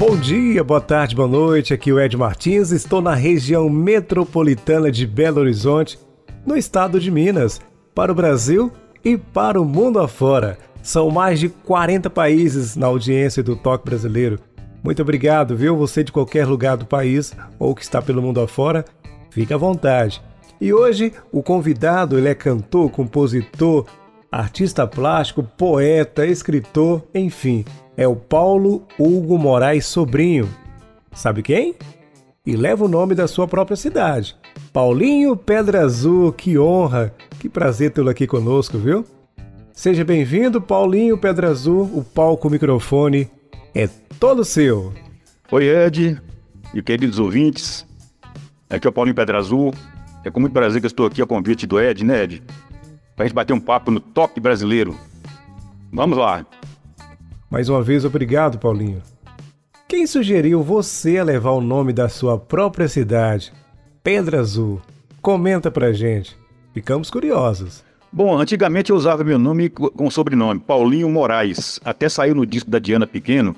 [0.00, 1.74] Bom dia, boa tarde, boa noite.
[1.74, 2.70] Aqui é o Ed Martins.
[2.70, 5.98] Estou na região metropolitana de Belo Horizonte,
[6.46, 7.60] no estado de Minas,
[7.94, 8.72] para o Brasil
[9.04, 10.56] e para o mundo afora.
[10.82, 14.38] São mais de 40 países na audiência do Toque Brasileiro.
[14.82, 15.76] Muito obrigado, viu?
[15.76, 18.86] Você de qualquer lugar do país ou que está pelo mundo afora,
[19.28, 20.22] fique à vontade.
[20.58, 23.84] E hoje o convidado ele é cantor, compositor,
[24.30, 27.64] artista plástico, poeta, escritor, enfim,
[27.96, 30.48] é o Paulo Hugo Moraes Sobrinho.
[31.12, 31.74] Sabe quem?
[32.46, 34.36] E leva o nome da sua própria cidade.
[34.72, 39.04] Paulinho Pedra Azul, que honra, que prazer tê-lo aqui conosco, viu?
[39.72, 43.28] Seja bem-vindo, Paulinho Pedra Azul, o palco o microfone
[43.74, 44.92] é todo seu.
[45.50, 46.20] Oi, Ed
[46.72, 47.84] e queridos ouvintes.
[48.68, 49.74] Aqui é o Paulinho Pedra Azul.
[50.24, 52.42] É com muito prazer que estou aqui a convite do Ed, né, Ed?
[53.20, 54.96] Pra gente bater um papo no toque brasileiro.
[55.92, 56.46] Vamos lá.
[57.50, 59.02] Mais uma vez, obrigado, Paulinho.
[59.86, 63.52] Quem sugeriu você a levar o nome da sua própria cidade,
[64.02, 64.80] Pedra Azul?
[65.20, 66.34] Comenta pra gente.
[66.72, 67.84] Ficamos curiosos.
[68.10, 71.78] Bom, antigamente eu usava meu nome com sobrenome, Paulinho Moraes.
[71.84, 73.54] Até saiu no disco da Diana Pequeno,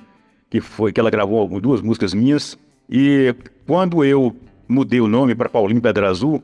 [0.51, 2.59] que foi que ela gravou duas músicas minhas.
[2.91, 3.33] E
[3.65, 4.35] quando eu
[4.67, 6.43] mudei o nome para Paulinho Pedra Azul,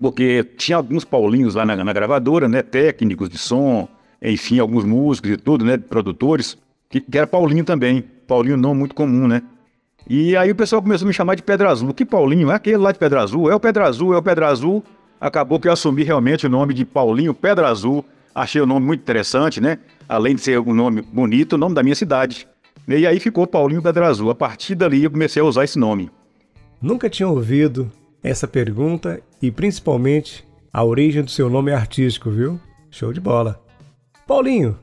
[0.00, 2.62] porque tinha alguns Paulinhos lá na, na, gravadora, né?
[2.62, 3.88] Técnicos de som,
[4.20, 5.76] enfim, alguns músicos e tudo, né?
[5.76, 8.04] Produtores que, que era Paulinho também.
[8.26, 9.42] Paulinho não muito comum, né?
[10.08, 11.94] E aí o pessoal começou a me chamar de Pedra Azul.
[11.94, 12.50] Que Paulinho?
[12.50, 13.50] É aquele lá de Pedra Azul?
[13.50, 14.84] É o Pedra Azul, é o Pedra Azul.
[15.20, 18.04] Acabou que eu assumi realmente o nome de Paulinho Pedra Azul.
[18.34, 19.78] Achei o nome muito interessante, né?
[20.08, 22.46] Além de ser um nome bonito, o nome da minha cidade.
[22.86, 24.30] E aí ficou Paulinho Pedra Azul.
[24.30, 26.10] A partir dali eu comecei a usar esse nome.
[26.82, 27.90] Nunca tinha ouvido
[28.24, 32.58] essa pergunta e principalmente a origem do seu nome artístico, viu?
[32.90, 33.62] Show de bola.
[34.26, 34.76] Paulinho,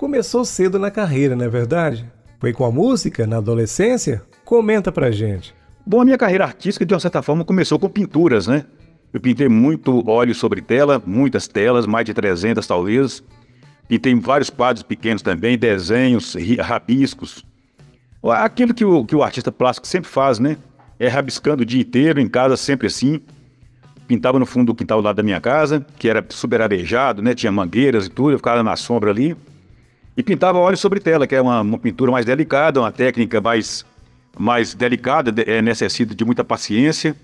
[0.00, 2.10] Começou cedo na carreira, não é verdade?
[2.38, 4.22] Foi com a música na adolescência?
[4.46, 5.54] Comenta pra gente.
[5.86, 8.64] Bom, a minha carreira artística, de uma certa forma, começou com pinturas, né?
[9.12, 13.22] Eu pintei muito óleo sobre tela, muitas telas, mais de 300 talvez.
[13.88, 17.44] Pintei vários quadros pequenos também, desenhos, rabiscos.
[18.24, 20.56] Aquilo que o, que o artista plástico sempre faz, né?
[21.00, 23.20] É rabiscando o dia inteiro, em casa, sempre assim.
[24.06, 27.34] Pintava no fundo do quintal lá da minha casa, que era super arejado, né?
[27.34, 29.36] Tinha mangueiras e tudo, eu ficava na sombra ali
[30.16, 33.86] e pintava óleo sobre tela, que é uma, uma pintura mais delicada, uma técnica mais,
[34.38, 37.16] mais delicada, é, necessita de muita paciência.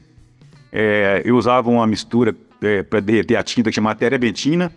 [0.73, 4.73] É, eu usava uma mistura é, para derreter a tinta que chama terebentina,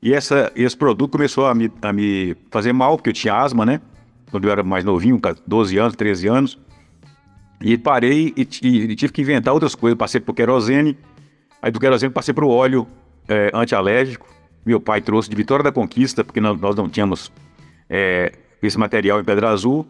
[0.00, 3.66] e essa, esse produto começou a me, a me fazer mal, porque eu tinha asma,
[3.66, 3.80] né?
[4.30, 6.58] Quando eu era mais novinho, 12 anos, 13 anos.
[7.60, 9.96] E parei e, e, tive que inventar outras coisas.
[9.96, 10.96] Passei por querosene,
[11.62, 12.86] aí do querosene passei para o óleo
[13.28, 14.26] é, antialérgico.
[14.64, 17.30] Meu pai trouxe de Vitória da Conquista, porque nós, nós não tínhamos
[17.88, 18.32] é,
[18.62, 19.86] esse material em pedra azul,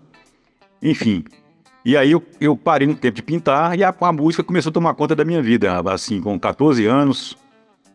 [0.82, 1.24] enfim.
[1.84, 4.72] E aí eu, eu parei no tempo de pintar e a, a, música começou a
[4.72, 5.80] tomar conta da minha vida.
[5.92, 7.36] Assim, com 14 anos,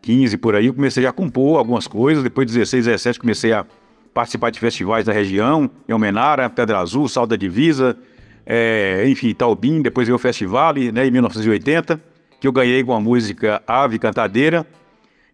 [0.00, 2.22] 15 por aí, eu comecei a compor algumas coisas.
[2.22, 3.66] Depois de 16, 17, comecei a
[4.14, 7.96] participar de festivais da região, em Almenara, Pedra Azul, Sal da Divisa,
[8.44, 9.82] é, enfim, Taubim.
[9.82, 12.00] Depois veio o festival, né, em 1980,
[12.40, 14.66] que eu ganhei com a música Ave Cantadeira.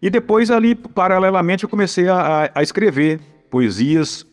[0.01, 3.19] E depois ali, paralelamente, eu comecei a, a escrever
[3.49, 4.25] poesias,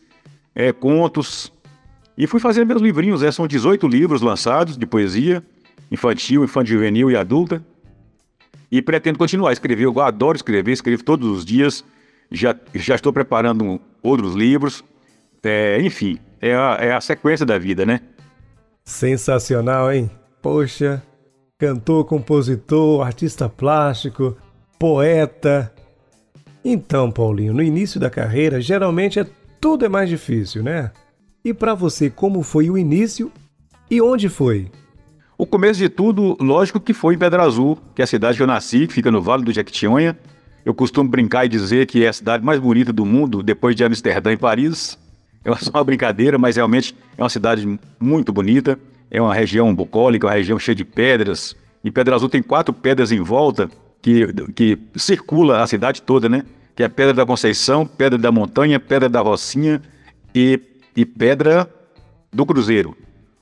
[0.53, 1.51] é, contos.
[2.17, 5.43] E fui fazer meus livrinhos, é, são 18 livros lançados de poesia,
[5.91, 7.63] infantil, infantil juvenil e adulta.
[8.71, 11.83] E pretendo continuar a escrever, eu adoro escrever, escrevo todos os dias.
[12.31, 14.83] Já, já estou preparando outros livros.
[15.43, 18.01] É, enfim, é a, é a sequência da vida, né?
[18.85, 20.09] Sensacional, hein?
[20.41, 21.01] Poxa,
[21.57, 24.37] cantor, compositor, artista plástico,
[24.77, 25.73] poeta.
[26.63, 29.25] Então, Paulinho, no início da carreira, geralmente é
[29.59, 30.91] tudo é mais difícil, né?
[31.43, 33.31] E para você, como foi o início
[33.89, 34.71] e onde foi?
[35.37, 38.43] O começo de tudo, lógico que foi em Pedra Azul, que é a cidade que
[38.43, 40.17] eu nasci, que fica no Vale do Jequitinhonha.
[40.63, 43.83] Eu costumo brincar e dizer que é a cidade mais bonita do mundo, depois de
[43.83, 44.97] Amsterdã e Paris.
[45.45, 48.79] É só uma brincadeira, mas realmente é uma cidade muito bonita.
[49.11, 51.55] É uma região bucólica, uma região cheia de pedras.
[51.83, 53.69] E Pedra Azul tem quatro pedras em volta
[54.01, 56.43] que, que circula a cidade toda, né?
[56.75, 59.81] que é Pedra da Conceição, Pedra da Montanha, Pedra da Rocinha
[60.33, 60.59] e,
[60.95, 61.69] e Pedra
[62.33, 62.95] do Cruzeiro.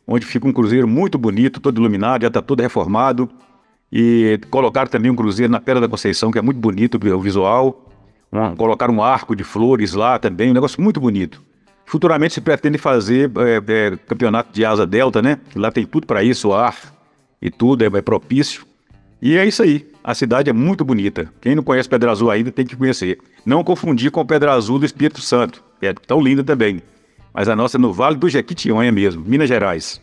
[0.05, 3.27] onde fica um cruzeiro muito bonito, todo iluminado, já está todo reformado.
[3.91, 7.89] E colocaram também um cruzeiro na Pedra da Conceição, que é muito bonito o visual.
[8.57, 11.41] Colocaram um arco de flores lá também, um negócio muito bonito.
[11.85, 15.39] Futuramente se pretende fazer é, é, campeonato de asa delta, né?
[15.56, 16.75] Lá tem tudo para isso, ar
[17.41, 18.65] e tudo é, é, propício.
[19.21, 19.88] E é isso aí.
[20.03, 21.31] A cidade é muito bonita.
[21.39, 23.19] Quem não conhece Pedra Azul ainda tem que conhecer.
[23.45, 26.81] Não confundir com Pedra Azul do Espírito Santo, é tão linda também.
[27.33, 30.01] Mas a nossa é no Vale do Jequitinhonha mesmo, Minas Gerais.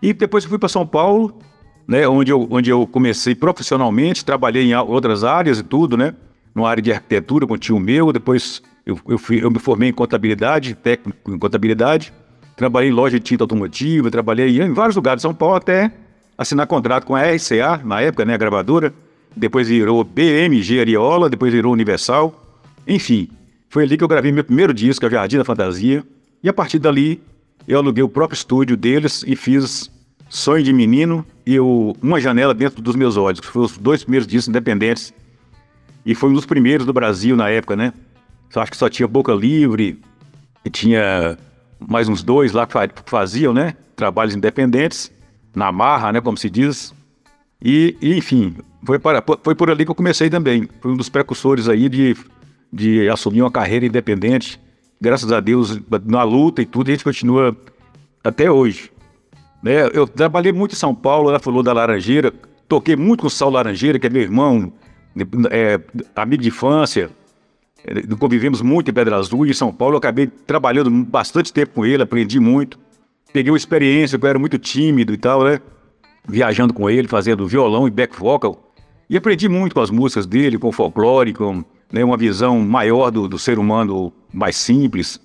[0.00, 1.38] E depois eu fui para São Paulo,
[1.86, 6.14] né, onde, eu, onde eu comecei profissionalmente, trabalhei em outras áreas e tudo, né?
[6.54, 9.88] Numa área de arquitetura com o tio meu, depois eu, eu, fui, eu me formei
[9.88, 12.12] em contabilidade, técnico em contabilidade,
[12.56, 15.92] trabalhei em loja de tinta automotiva, trabalhei em vários lugares de São Paulo até
[16.36, 18.92] assinar contrato com a RCA, na época, né, a gravadora,
[19.36, 23.28] depois virou BMG Ariola, depois virou Universal, enfim,
[23.68, 26.04] foi ali que eu gravei meu primeiro disco, a Jardim da Fantasia,
[26.42, 27.22] e a partir dali
[27.66, 29.90] eu aluguei o próprio estúdio deles e fiz
[30.28, 34.02] Sonho de Menino e o Uma Janela Dentro dos Meus Olhos, que foram os dois
[34.02, 35.14] primeiros discos independentes.
[36.04, 37.92] E foi um dos primeiros do Brasil na época, né?
[38.54, 40.00] Acho que só tinha Boca Livre
[40.64, 41.38] e tinha
[41.78, 42.76] mais uns dois lá que
[43.06, 43.74] faziam, né?
[43.96, 45.10] Trabalhos independentes,
[45.54, 46.20] na marra, né?
[46.20, 46.94] Como se diz.
[47.60, 50.68] E, e enfim, foi, para, foi por ali que eu comecei também.
[50.80, 52.16] Foi um dos precursores aí de,
[52.72, 54.60] de assumir uma carreira independente.
[55.00, 57.56] Graças a Deus, na luta e tudo, a gente continua
[58.22, 58.90] até hoje.
[59.62, 59.88] Né?
[59.92, 62.32] Eu trabalhei muito em São Paulo, ela falou da Laranjeira,
[62.68, 64.72] toquei muito com o Saulo Laranjeira, que é meu irmão,
[65.50, 65.80] é,
[66.16, 67.10] amigo de infância.
[68.18, 69.94] Convivemos muito em Pedra Azul e em São Paulo.
[69.94, 72.78] Eu acabei trabalhando bastante tempo com ele, aprendi muito.
[73.32, 75.60] Peguei uma experiência, eu era muito tímido e tal, né?
[76.28, 78.72] Viajando com ele, fazendo violão e back vocal.
[79.08, 83.10] E aprendi muito com as músicas dele, com o folclore, com né, uma visão maior
[83.10, 85.20] do, do ser humano mais simples.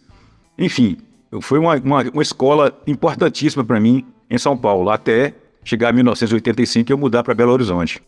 [0.57, 0.97] Enfim,
[1.41, 5.33] foi uma, uma, uma escola importantíssima para mim em São Paulo, até
[5.63, 8.01] chegar em 1985 e eu mudar para Belo Horizonte.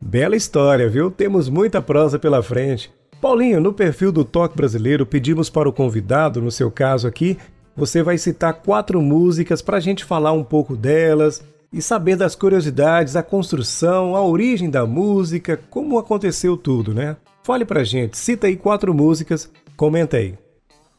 [0.00, 1.10] Bela história, viu?
[1.10, 2.90] Temos muita prosa pela frente.
[3.20, 7.36] Paulinho, no perfil do Toque Brasileiro, pedimos para o convidado, no seu caso aqui,
[7.76, 12.36] você vai citar quatro músicas para a gente falar um pouco delas e saber das
[12.36, 17.16] curiosidades, a construção, a origem da música, como aconteceu tudo, né?
[17.42, 20.34] Fale pra gente, cita aí quatro músicas, comenta aí.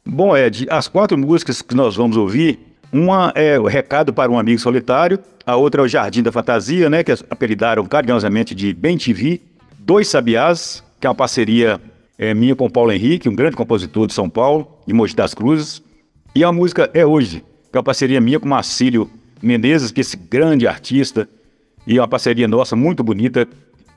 [0.05, 2.59] Bom, Ed, as quatro músicas que nós vamos ouvir,
[2.91, 6.89] uma é o Recado para um Amigo Solitário, a outra é o Jardim da Fantasia,
[6.89, 9.39] né, que apelidaram carinhosamente de Bem TV,
[9.77, 11.79] Dois Sabiás, que é uma parceria
[12.19, 15.81] é, minha com Paulo Henrique, um grande compositor de São Paulo, de Mogi das Cruzes,
[16.35, 19.09] e a música É Hoje, que é uma parceria minha com Marcílio
[19.41, 21.29] Menezes, que é esse grande artista,
[21.87, 23.47] e é uma parceria nossa muito bonita.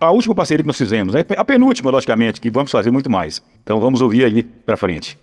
[0.01, 3.43] A última parceria que nós fizemos, é a penúltima, logicamente, que vamos fazer muito mais.
[3.61, 5.19] Então vamos ouvir aí para frente.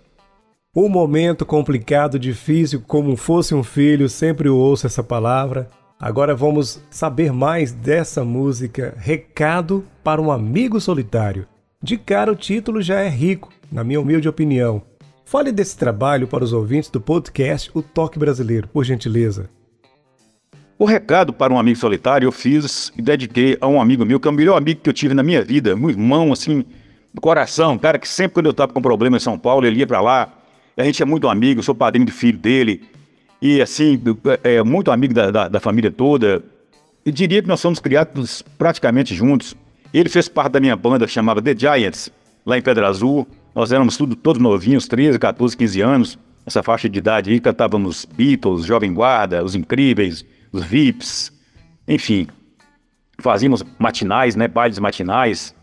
[0.76, 5.68] Um momento complicado, difícil, como fosse um filho, sempre ouço essa palavra.
[5.98, 11.46] Agora vamos saber mais dessa música Recado para um Amigo Solitário.
[11.82, 14.82] De cara, o título já é rico, na minha humilde opinião.
[15.24, 19.48] Fale desse trabalho para os ouvintes do podcast O Toque Brasileiro, por gentileza.
[20.78, 24.28] O recado para um amigo solitário eu fiz e dediquei a um amigo meu, que
[24.28, 26.66] é o melhor amigo que eu tive na minha vida, um irmão, assim,
[27.14, 29.86] do coração, cara que sempre quando eu estava com problema em São Paulo, ele ia
[29.86, 30.30] para lá,
[30.76, 32.82] a gente é muito amigo, sou padrinho de filho dele.
[33.40, 33.98] E assim,
[34.44, 36.42] é muito amigo da, da, da família toda.
[37.06, 39.56] E diria que nós somos criados praticamente juntos.
[39.92, 42.10] Ele fez parte da minha banda chamada The Giants,
[42.46, 43.26] lá em Pedra Azul.
[43.54, 46.18] Nós éramos tudo, todos novinhos, 13, 14, 15 anos.
[46.46, 51.32] Essa faixa de idade aí, cantávamos Beatles, Jovem Guarda, Os Incríveis, Os Vips,
[51.86, 52.28] enfim.
[53.18, 55.54] Fazíamos matinais, né, bailes matinais.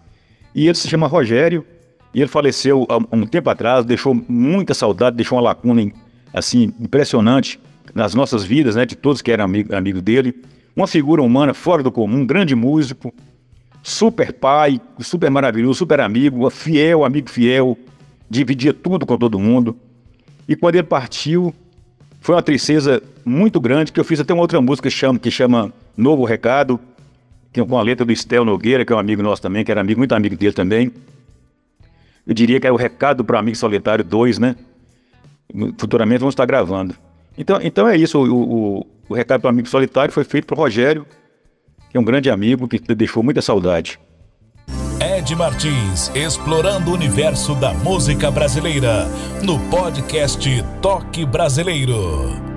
[0.53, 1.65] E ele se chama Rogério,
[2.13, 5.91] e ele faleceu há um tempo atrás, deixou muita saudade, deixou uma lacuna
[6.33, 7.59] assim impressionante
[7.95, 10.35] nas nossas vidas, né, de todos que eram amigo, amigo dele.
[10.75, 13.13] Uma figura humana fora do comum, um grande músico,
[13.87, 17.77] super pai, super maravilhoso, super amigo, fiel, amigo fiel,
[18.29, 19.77] dividia tudo com todo mundo.
[20.45, 21.55] E quando ele partiu,
[22.19, 25.31] foi uma tristeza muito grande, que eu fiz até uma outra música que chama, que
[25.31, 26.77] chama Novo Recado,
[27.53, 29.71] que é com a letra do Estel Nogueira, que é um amigo nosso também, que
[29.71, 30.91] era amigo, muito amigo dele também.
[32.27, 34.57] Eu diria que é o recado para o Amigo Solitário 2, né?
[35.77, 36.93] Futuramente vamos estar gravando.
[37.37, 40.55] Então, então é isso, o, o, o recado para o Amigo Solitário foi feito para
[40.55, 41.05] o Rogério,
[41.97, 43.99] é um grande amigo que deixou muita saudade.
[44.99, 49.07] Ed Martins, explorando o universo da música brasileira,
[49.43, 50.47] no podcast
[50.81, 52.56] Toque Brasileiro.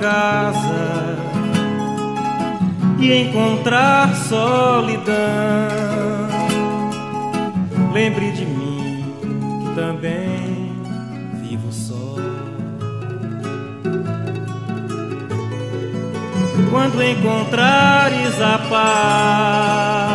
[0.00, 1.16] Casa
[2.98, 5.14] e encontrar solidão,
[7.92, 9.04] lembre de mim
[9.62, 10.72] que também
[11.42, 12.16] vivo só.
[16.70, 20.10] Quando encontrares a paz,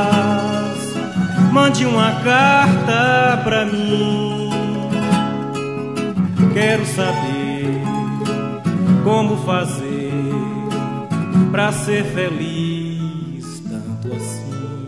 [1.52, 4.50] mande uma carta pra mim.
[6.54, 7.25] Quero saber
[9.06, 10.12] como fazer
[11.52, 14.88] pra ser feliz tanto assim.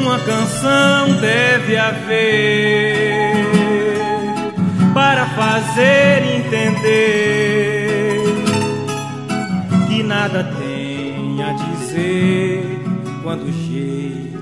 [0.00, 3.36] Uma canção deve haver
[4.94, 8.16] para fazer entender
[9.88, 12.80] que nada tem a dizer
[13.22, 14.41] quando jeito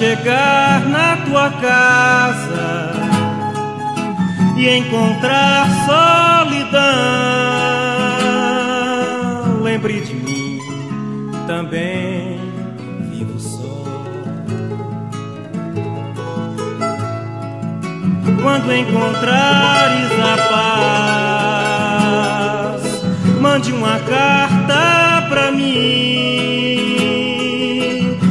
[0.00, 2.90] chegar na tua casa
[4.56, 6.80] e encontrar solidão,
[9.62, 10.58] lembre de mim,
[11.46, 12.40] também
[13.10, 13.60] vivo só.
[18.40, 20.36] Quando encontrares a
[22.80, 23.02] paz,
[23.38, 25.68] mande uma carta pra mim.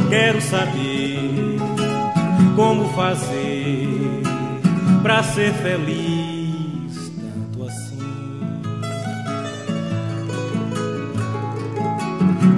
[0.08, 0.89] Quero saber
[5.22, 7.98] ser feliz tanto assim.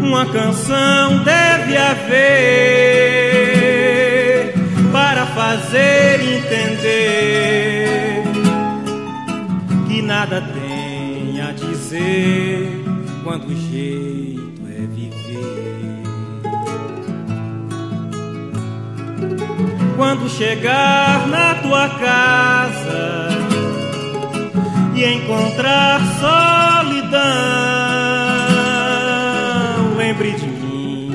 [0.01, 2.53] Uma canção deve haver
[4.93, 8.23] para fazer entender
[9.89, 12.85] que nada tem a dizer
[13.25, 13.57] quando o
[20.03, 23.29] Quando chegar na tua casa
[24.97, 27.21] e encontrar solidão,
[29.97, 31.11] lembre de mim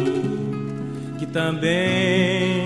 [1.20, 2.64] que também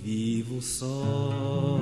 [0.00, 1.75] vivo só.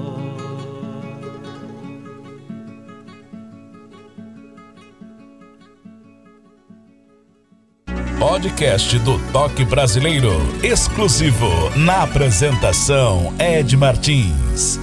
[8.27, 10.31] Podcast do Toque Brasileiro.
[10.63, 14.81] Exclusivo na apresentação Ed Martins.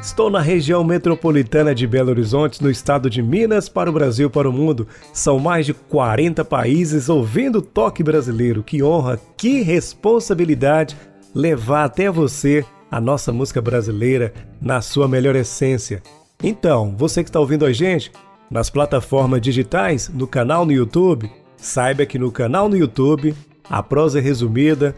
[0.00, 4.48] Estou na região metropolitana de Belo Horizonte, no estado de Minas, para o Brasil, para
[4.48, 4.86] o mundo.
[5.12, 8.62] São mais de 40 países ouvindo o toque brasileiro.
[8.62, 10.96] Que honra, que responsabilidade
[11.34, 14.32] levar até você a nossa música brasileira
[14.62, 16.00] na sua melhor essência.
[16.40, 18.12] Então, você que está ouvindo a gente
[18.50, 23.34] nas plataformas digitais, no canal no YouTube, saiba que no canal no YouTube,
[23.68, 24.94] a prosa é resumida,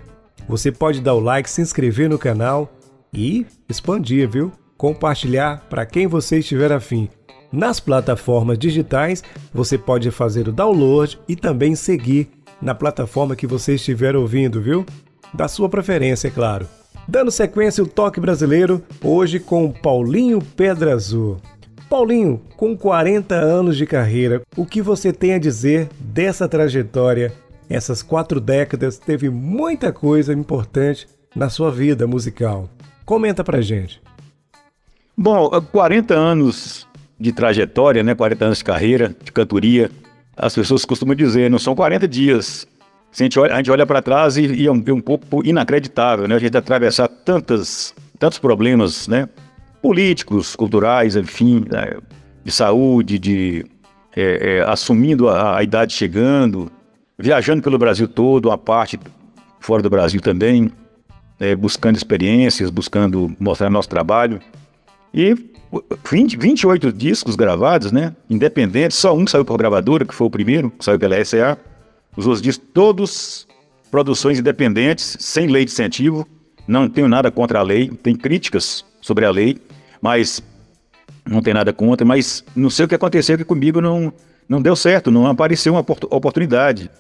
[0.49, 2.73] você pode dar o like, se inscrever no canal
[3.13, 4.51] e expandir, viu?
[4.77, 7.09] Compartilhar para quem você estiver afim.
[7.53, 12.31] Nas plataformas digitais, você pode fazer o download e também seguir
[12.61, 14.87] na plataforma que você estiver ouvindo, viu?
[15.35, 16.67] Da sua preferência, é claro.
[17.07, 21.37] Dando sequência o toque brasileiro, hoje com Paulinho Pedra Azul.
[21.93, 27.35] Paulinho, com 40 anos de carreira, o que você tem a dizer dessa trajetória?
[27.69, 31.07] Essas quatro décadas teve muita coisa importante
[31.37, 32.67] na sua vida musical.
[33.05, 34.01] Comenta pra gente.
[35.15, 36.89] Bom, 40 anos
[37.21, 38.15] de trajetória, né?
[38.15, 39.91] 40 anos de carreira, de cantoria.
[40.35, 42.67] As pessoas costumam dizer, não são 40 dias.
[43.13, 46.37] A gente olha, olha para trás e, e é um, é um pouco inacreditável, né?
[46.37, 49.29] A gente atravessar tantas, tantos problemas, né?
[49.83, 51.97] Políticos, culturais, enfim, né,
[52.45, 53.67] de saúde, de
[54.17, 56.71] é, é, assumindo a, a, idade chegando,
[57.19, 58.99] viajando pelo Brasil todo, a parte
[59.61, 60.71] fora do Brasil também,
[61.41, 64.41] é, buscando experiências, buscando mostrar nosso trabalho.
[65.13, 65.35] E
[66.11, 68.15] 20, 28 discos gravados, né?
[68.29, 71.59] Independentes, só um saiu por gravadora, que foi o primeiro, que saiu pela SA.
[72.17, 73.49] Os outros discos, todos
[73.91, 76.27] produções independentes, sem lei de incentivo.
[76.67, 79.59] Não tenho nada contra a lei, tem críticas sobre a lei,
[80.03, 80.43] mas
[81.25, 84.13] não tem nada contra, mas não sei o que aconteceu que comigo não,
[84.49, 86.91] não deu certo, não apareceu uma oportunidade.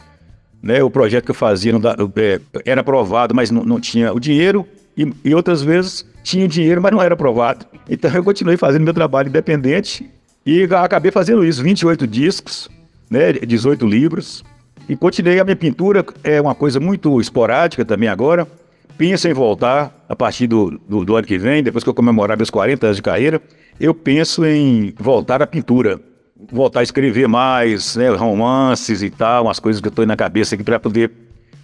[0.62, 0.80] Né?
[0.82, 4.64] O projeto que eu fazia dá, é, era aprovado, mas não, não, tinha o dinheiro,
[4.96, 7.66] e, e, outras vezes tinha dinheiro, mas não era aprovado.
[7.88, 10.08] Então eu continuei fazendo meu trabalho independente
[10.46, 12.70] e acabei fazendo isso, 28 discos,
[13.10, 14.44] né, 18 livros.
[14.88, 18.46] E continuei a minha pintura, é uma coisa muito esporádica também agora.
[18.96, 22.36] Penso em voltar a partir do, do, do ano que vem, depois que eu comemorar
[22.36, 23.40] meus 40 anos de carreira,
[23.80, 26.00] eu penso em voltar à pintura.
[26.50, 30.56] Voltar a escrever mais, né, romances e tal, umas coisas que eu estou na cabeça
[30.56, 31.10] aqui para poder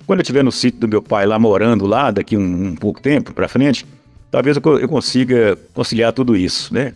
[0.09, 2.99] quando eu estiver no sítio do meu pai lá morando lá, daqui um, um pouco
[2.99, 3.85] tempo para frente,
[4.31, 6.95] talvez eu, eu consiga conciliar tudo isso, né?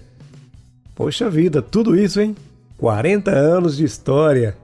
[0.94, 2.34] Poxa vida, tudo isso, hein?
[2.78, 4.56] 40 anos de história.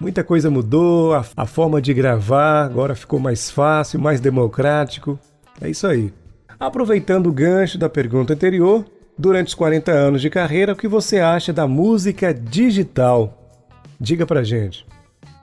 [0.00, 5.18] Muita coisa mudou, a, a, forma de gravar agora ficou mais fácil, mais democrático.
[5.60, 6.12] É isso aí.
[6.58, 8.84] Aproveitando o gancho da pergunta anterior,
[9.16, 13.52] durante os 40 anos de carreira, o que você acha da música digital?
[14.00, 14.84] Diga pra gente.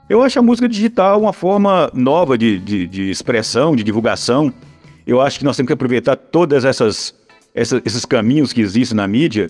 [0.08, 4.52] Eu acho a música digital uma forma nova de, de, de expressão, de divulgação.
[5.06, 6.18] Eu acho que nós temos que aproveitar
[6.66, 7.14] essas,
[7.54, 9.48] essas esses caminhos que existem na mídia.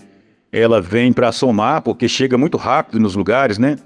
[0.52, 3.76] Ela vem para somar, porque chega muito rápido nos lugares, né?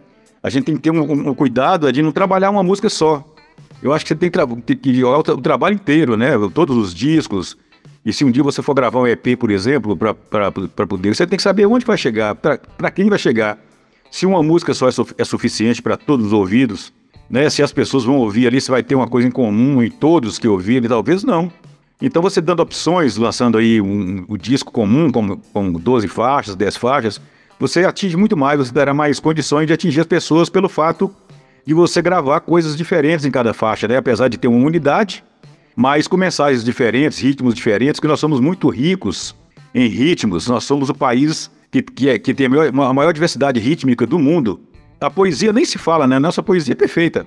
[0.42, 3.24] A gente tem que ter um, um cuidado de não trabalhar uma música só.
[3.82, 4.30] Eu acho que você tem
[4.76, 6.30] que, jogar o, o, trabalho inteiro, né?
[6.52, 7.56] Todos os discos.
[8.04, 11.36] E se um dia você for gravar um EP, por exemplo, para poder, você tem
[11.36, 13.58] que saber onde vai chegar, para quem vai chegar.
[14.10, 16.92] Se uma música só é, su é suficiente para todos os ouvidos,
[17.28, 17.50] né?
[17.50, 20.38] Se as pessoas vão ouvir ali, se vai ter uma coisa em comum em todos
[20.38, 21.50] que ouvirem, talvez não.
[22.00, 26.76] Então você dando opções, lançando aí um, um disco comum, com, com 12 faixas, 10
[26.76, 27.20] faixas,
[27.58, 31.14] você atinge muito mais, você terá mais condições de atingir as pessoas pelo fato
[31.64, 33.96] de você gravar coisas diferentes em cada faixa, né?
[33.96, 35.24] Apesar de ter uma unidade,
[35.74, 39.34] mas com mensagens diferentes, ritmos diferentes, que nós somos muito ricos
[39.74, 43.12] em ritmos, nós somos o país que, que, é, que tem a maior, a maior,
[43.12, 44.60] diversidade rítmica do mundo,
[45.00, 46.18] a poesia nem se fala, né?
[46.18, 47.26] Nossa poesia é perfeita.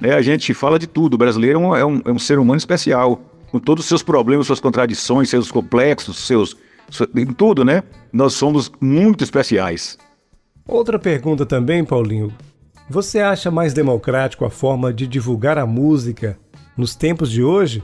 [0.00, 0.14] Né?
[0.14, 1.14] A gente fala de tudo.
[1.14, 4.02] O brasileiro é um, é um, é um ser humano especial, com todos os seus
[4.02, 6.56] problemas, suas contradições, seus complexos, seus.
[7.14, 7.82] Em tudo, né?
[8.12, 9.98] Nós somos muito especiais.
[10.66, 12.32] Outra pergunta também, Paulinho.
[12.88, 16.38] Você acha mais democrático a forma de divulgar a música
[16.76, 17.82] nos tempos de hoje?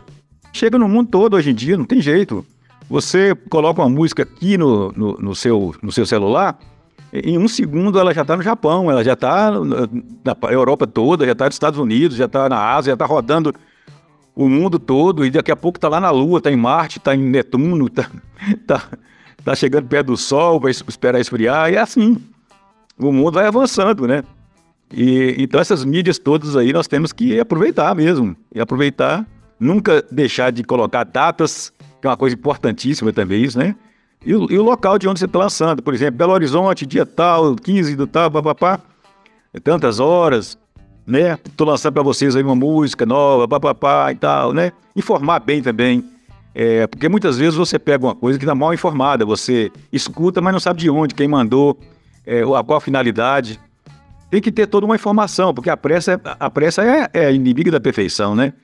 [0.52, 2.44] Chega no mundo todo hoje em dia, não tem jeito.
[2.88, 6.58] Você coloca uma música aqui no, no, no seu, no seu celular,
[7.12, 11.32] em um segundo ela já está no Japão, ela já está na Europa toda, já
[11.32, 13.54] está nos Estados Unidos, já está na Ásia, já está rodando
[14.36, 17.14] o mundo todo e daqui a pouco está lá na Lua, está em Marte, está
[17.14, 18.10] em Netuno, está
[18.66, 18.84] tá,
[19.42, 22.18] tá chegando perto do Sol, vai esperar esfriar, e é assim.
[22.98, 24.22] O mundo vai avançando, né?
[24.92, 28.36] E, então essas mídias todas aí nós temos que aproveitar mesmo.
[28.54, 29.26] E aproveitar,
[29.58, 33.74] nunca deixar de colocar datas que é uma coisa importantíssima também isso, né?
[34.24, 37.06] E o, e o local de onde você está lançando, por exemplo, Belo Horizonte, dia
[37.06, 38.80] tal, 15 do tal, papapá,
[39.62, 40.58] tantas horas,
[41.06, 41.38] né?
[41.44, 44.72] Estou lançando para vocês aí uma música nova, papapá e tal, né?
[44.94, 46.04] Informar bem também,
[46.58, 50.54] é, porque muitas vezes você pega uma coisa que está mal informada, você escuta, mas
[50.54, 51.78] não sabe de onde, quem mandou,
[52.24, 53.60] é, a qual a finalidade.
[54.30, 57.78] Tem que ter toda uma informação, porque a pressa, a pressa é, é inimiga da
[57.78, 58.54] perfeição, né?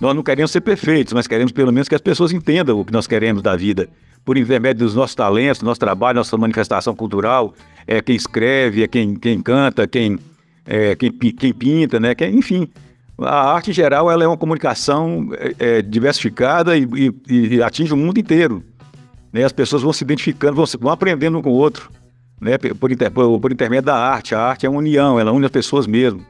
[0.00, 2.92] Nós não queremos ser perfeitos, mas queremos pelo menos que as pessoas entendam o que
[2.92, 3.88] nós queremos da vida.
[4.24, 7.52] Por intermédio dos nossos talentos, nosso trabalho, nossa manifestação cultural,
[7.84, 10.20] é quem escreve, é quem, quem canta, quem,
[10.70, 12.14] é, quem, quem pinta, né?
[12.14, 12.68] Quem, enfim,
[13.18, 16.86] a arte em geral ela é uma comunicação é, é, diversificada e,
[17.28, 18.62] e, e, atinge o mundo inteiro.
[19.32, 19.42] Né?
[19.42, 21.90] As pessoas vão se identificando, vão, vão aprendendo um com o outro,
[22.40, 22.56] né?
[22.56, 24.32] por, inter, por, por intermédio da arte.
[24.32, 26.24] A arte é uma união, ela une as pessoas mesmo.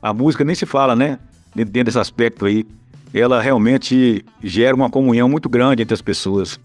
[0.00, 1.18] A música nem se fala, né?
[1.54, 2.64] Dentro desse aspecto aí
[3.12, 6.58] ela realmente gera uma comunhão muito grande entre as pessoas.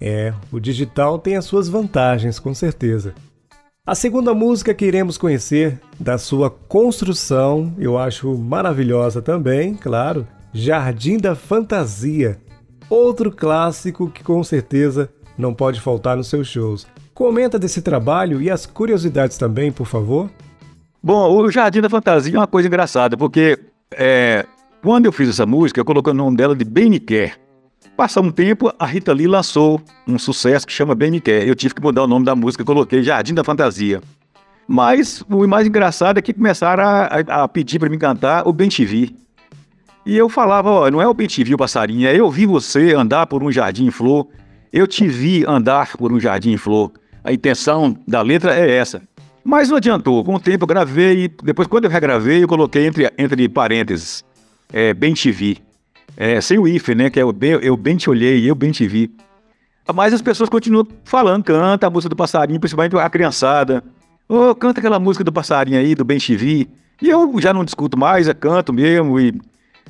[0.00, 3.14] É, o digital tem as suas vantagens, com certeza.
[3.86, 11.16] A segunda música que iremos conhecer da sua construção, eu acho maravilhosa também, claro, Jardim
[11.16, 12.38] da Fantasia.
[12.90, 16.86] Outro clássico que com certeza não pode faltar nos seus shows.
[17.14, 20.30] Comenta desse trabalho e as curiosidades também, por favor.
[21.02, 23.58] Bom, o Jardim da Fantasia é uma coisa engraçada, porque
[23.92, 24.44] é,
[24.82, 27.38] quando eu fiz essa música, eu coloquei o nome dela de Me Quer.
[28.00, 31.46] Passou um tempo, a Rita Lee lançou um sucesso que chama Bem Me Quer.
[31.46, 34.00] Eu tive que mudar o nome da música, coloquei Jardim da Fantasia.
[34.66, 38.54] Mas o mais engraçado é que começaram a, a, a pedir para me cantar o
[38.54, 39.10] Bem TV.
[40.06, 42.94] E eu falava, ó, não é o Bem TV o passarinho, é eu vi você
[42.94, 44.28] andar por um jardim em flor,
[44.72, 46.90] eu te vi andar por um jardim em flor.
[47.22, 49.02] A intenção da letra é essa.
[49.44, 53.12] Mas não adiantou, com o tempo eu gravei, depois quando eu regravei, eu coloquei entre,
[53.18, 54.24] entre parênteses
[54.72, 55.58] é, bem te vi.
[56.16, 57.10] É, sem o if, né?
[57.10, 59.10] Que é o bem, eu bem te olhei, eu bem te vi.
[59.94, 63.82] Mas as pessoas continuam falando, canta a música do passarinho, principalmente a criançada.
[64.28, 66.68] Ô, oh, canta aquela música do passarinho aí, do bem te vi.
[67.02, 69.40] E eu já não discuto mais, eu canto mesmo e,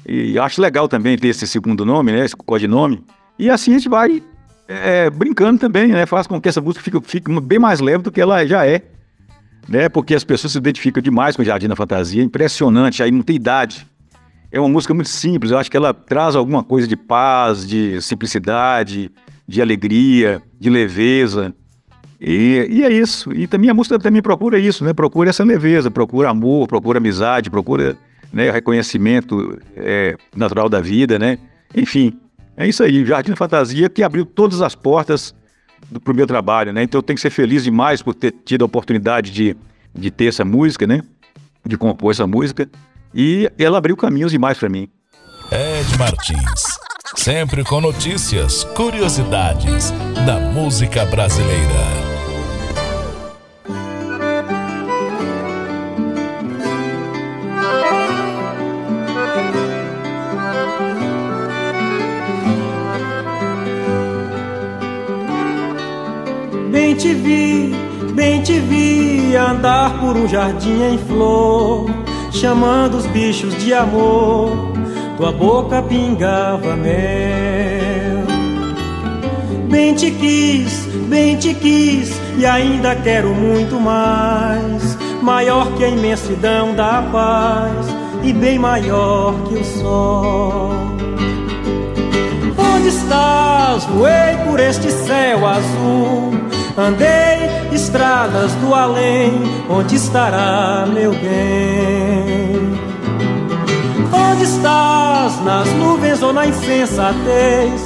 [0.07, 2.25] e acho legal também ter esse segundo nome, né?
[2.25, 3.05] Esse codinome.
[3.39, 4.23] E assim a gente vai
[4.69, 6.07] é, brincando também, né?
[6.07, 8.83] Faz com que essa música fique, fique bem mais leve do que ela já é.
[9.69, 9.89] Né?
[9.89, 13.37] Porque as pessoas se identificam demais com o Jardim da Fantasia, impressionante, aí não tem
[13.37, 13.87] idade.
[14.53, 18.03] É uma música muito simples, eu acho que ela traz alguma coisa de paz, de
[18.03, 19.11] simplicidade,
[19.47, 21.55] de alegria, de leveza.
[22.21, 23.33] E, e, é isso.
[23.33, 24.93] E também a música também procura isso, né?
[24.93, 27.97] Procura essa leveza, procura amor, procura amizade, procura
[28.33, 31.39] né, reconhecimento é, natural da vida, né?
[31.75, 32.19] Enfim,
[32.57, 33.05] é isso aí.
[33.07, 35.35] Jardim da Fantasia que abriu todas as portas
[36.05, 36.83] para o meu trabalho, né?
[36.83, 39.57] Então eu tenho que ser feliz demais por ter tido a oportunidade de,
[39.95, 41.03] de ter essa música, né?
[41.65, 42.69] De compor essa música.
[43.15, 44.89] E ela abriu caminhos demais para mim.
[45.51, 46.63] Ed Martins.
[47.17, 49.91] Sempre com notícias, curiosidades
[50.25, 52.11] da música brasileira.
[66.71, 67.75] Bem te vi,
[68.15, 71.91] bem te vi andar por um jardim em flor,
[72.31, 74.73] chamando os bichos de amor.
[75.17, 78.25] Tua boca pingava mel.
[79.69, 84.99] Bem te quis, bem te quis e ainda quero muito mais.
[85.23, 87.87] Maior que a imensidão da paz
[88.23, 90.71] e bem maior que o sol.
[92.57, 93.85] Onde estás?
[93.85, 96.41] Voei por este céu azul
[96.81, 99.35] Andei estradas do além,
[99.69, 102.57] onde estará meu bem?
[104.11, 105.45] Onde estás?
[105.45, 107.83] Nas nuvens ou na insensatez?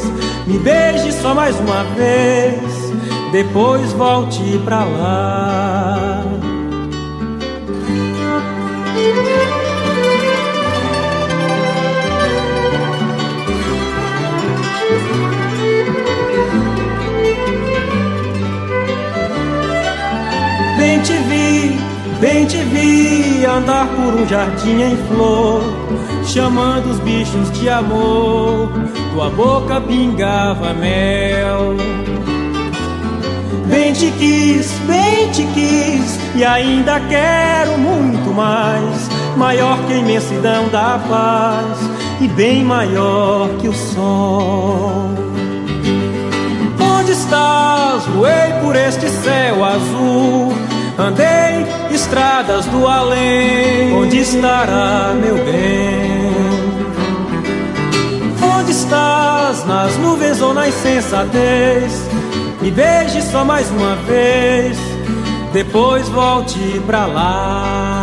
[0.47, 2.63] Me beije só mais uma vez,
[3.33, 6.14] depois volte pra lá.
[23.55, 25.63] Andar por um jardim em flor,
[26.25, 28.69] chamando os bichos de amor.
[29.13, 31.77] Tua boca pingava mel.
[33.67, 39.09] Bem te quis, bem te quis, e ainda quero muito mais.
[39.37, 41.79] Maior que a imensidão da paz,
[42.21, 45.11] e bem maior que o sol.
[46.81, 48.05] Onde estás?
[48.07, 50.64] Voei por este céu azul
[50.97, 56.33] Andei estradas do além, onde estará meu bem?
[58.57, 61.93] Onde estás, nas nuvens ou na insensatez?
[62.61, 64.79] Me beije só mais uma vez,
[65.53, 67.94] depois volte pra lá.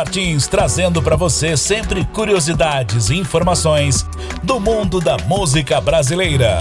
[0.00, 4.06] Martins trazendo para você sempre curiosidades e informações
[4.42, 6.58] do mundo da música brasileira.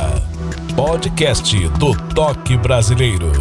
[0.75, 3.31] Podcast do Toque Brasileiro.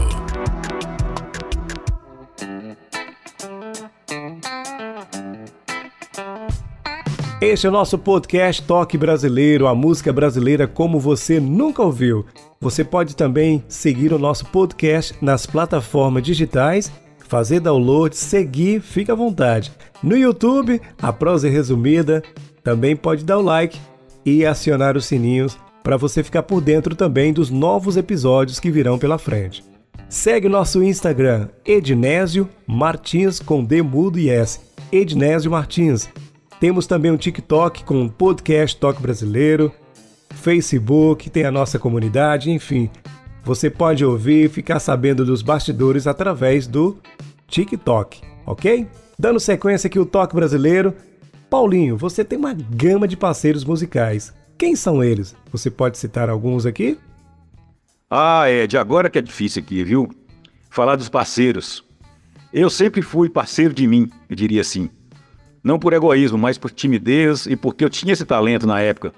[7.41, 12.25] Este é o nosso podcast Toque Brasileiro, a música brasileira como você nunca ouviu.
[12.61, 16.89] Você pode também seguir o nosso podcast nas plataformas digitais,
[17.29, 19.71] fazer download, seguir, fica à vontade.
[20.03, 22.23] No YouTube, a prosa resumida,
[22.65, 23.79] também pode dar o like
[24.25, 28.99] e acionar os sininhos para você ficar por dentro também dos novos episódios que virão
[28.99, 29.65] pela frente.
[30.09, 34.61] Segue nosso Instagram, Ednésio Martins com D mudo e S.
[34.91, 36.09] Ednésio Martins.
[36.59, 39.71] Temos também um TikTok com um podcast Toque Brasileiro,
[40.35, 42.91] Facebook, tem a nossa comunidade, enfim.
[43.49, 46.99] Você pode ouvir e ficar sabendo dos bastidores através do
[47.47, 48.87] TikTok, ok?
[49.19, 50.93] Dando sequência aqui o toque brasileiro.
[51.49, 54.35] Paulinho, você tem uma gama de parceiros musicais.
[54.59, 55.35] Quem são eles?
[55.51, 56.99] Você pode citar alguns aqui?
[58.11, 60.11] Ah, Ed, agora que é difícil aqui, viu?
[60.69, 61.83] Falar dos parceiros.
[62.53, 64.91] Eu sempre fui parceiro de mim, eu diria assim.
[65.65, 69.11] Não por egoísmo, mas por timidez e porque eu tinha esse talento na época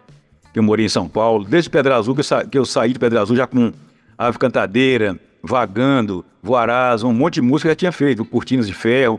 [0.53, 1.45] que eu morei em São Paulo.
[1.45, 3.73] Desde Pedra Azul, que eu, sa que eu saí de Pedra Azul já com
[4.21, 8.23] Ave Cantadeira, Vagando, Voarás, um monte de música que eu já tinha feito.
[8.23, 9.19] Cortinas de Ferro,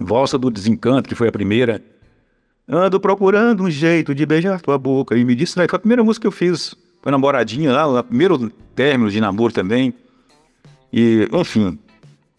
[0.00, 1.82] Valsa do Desencanto, que foi a primeira.
[2.66, 5.14] Ando procurando um jeito de beijar tua boca.
[5.14, 6.74] E me disse, né, foi a primeira música que eu fiz.
[7.02, 9.92] Foi namoradinha lá, o primeiro término de namoro também.
[10.90, 11.78] E, enfim,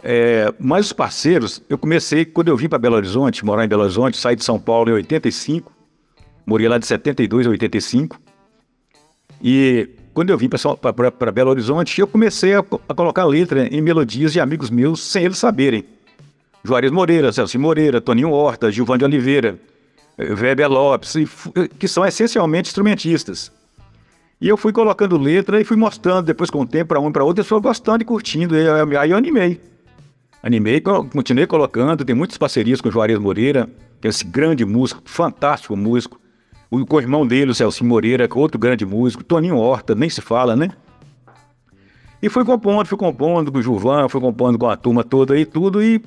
[0.02, 3.84] é, mas os parceiros, eu comecei quando eu vim para Belo Horizonte, morar em Belo
[3.84, 5.72] Horizonte, saí de São Paulo em 85,
[6.48, 8.20] morei lá de 72 a 85.
[9.40, 14.34] E quando eu vim para Belo Horizonte, eu comecei a, a, colocar letra em melodias
[14.34, 15.86] de amigos meus sem eles saberem.
[16.62, 19.58] Juarez Moreira, Celso Moreira, Toninho Horta, Gilvan de Oliveira,
[20.20, 21.14] Weber Lopes,
[21.80, 23.50] que são essencialmente instrumentistas.
[24.42, 27.24] E eu fui colocando letra e fui mostrando depois com o tempo para um para
[27.24, 29.62] outro, eles foram gostando e curtindo, e aí eu animei.
[30.44, 33.70] Animei, continuei colocando, tem muitas parcerias com o Juarez Moreira,
[34.02, 36.20] que é esse grande músico, fantástico músico.
[36.70, 39.24] O, com o irmão dele, o Celso Moreira, que é outro grande músico.
[39.24, 40.70] Toninho Horta, nem se fala, né?
[42.22, 45.46] E fui compondo, fui compondo com o Gilvan, fui compondo com a turma toda e
[45.46, 45.82] tudo.
[45.82, 46.02] E,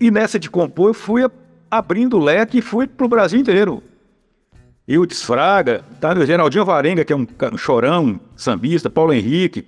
[0.00, 1.22] e nessa de compor, eu fui
[1.70, 3.82] abrindo o leque e fui pro Brasil inteiro.
[4.88, 6.14] Eu Fraga, tá?
[6.24, 7.26] Geraldinho Varenga, que é um
[7.58, 9.66] chorão, sambista, Paulo Henrique,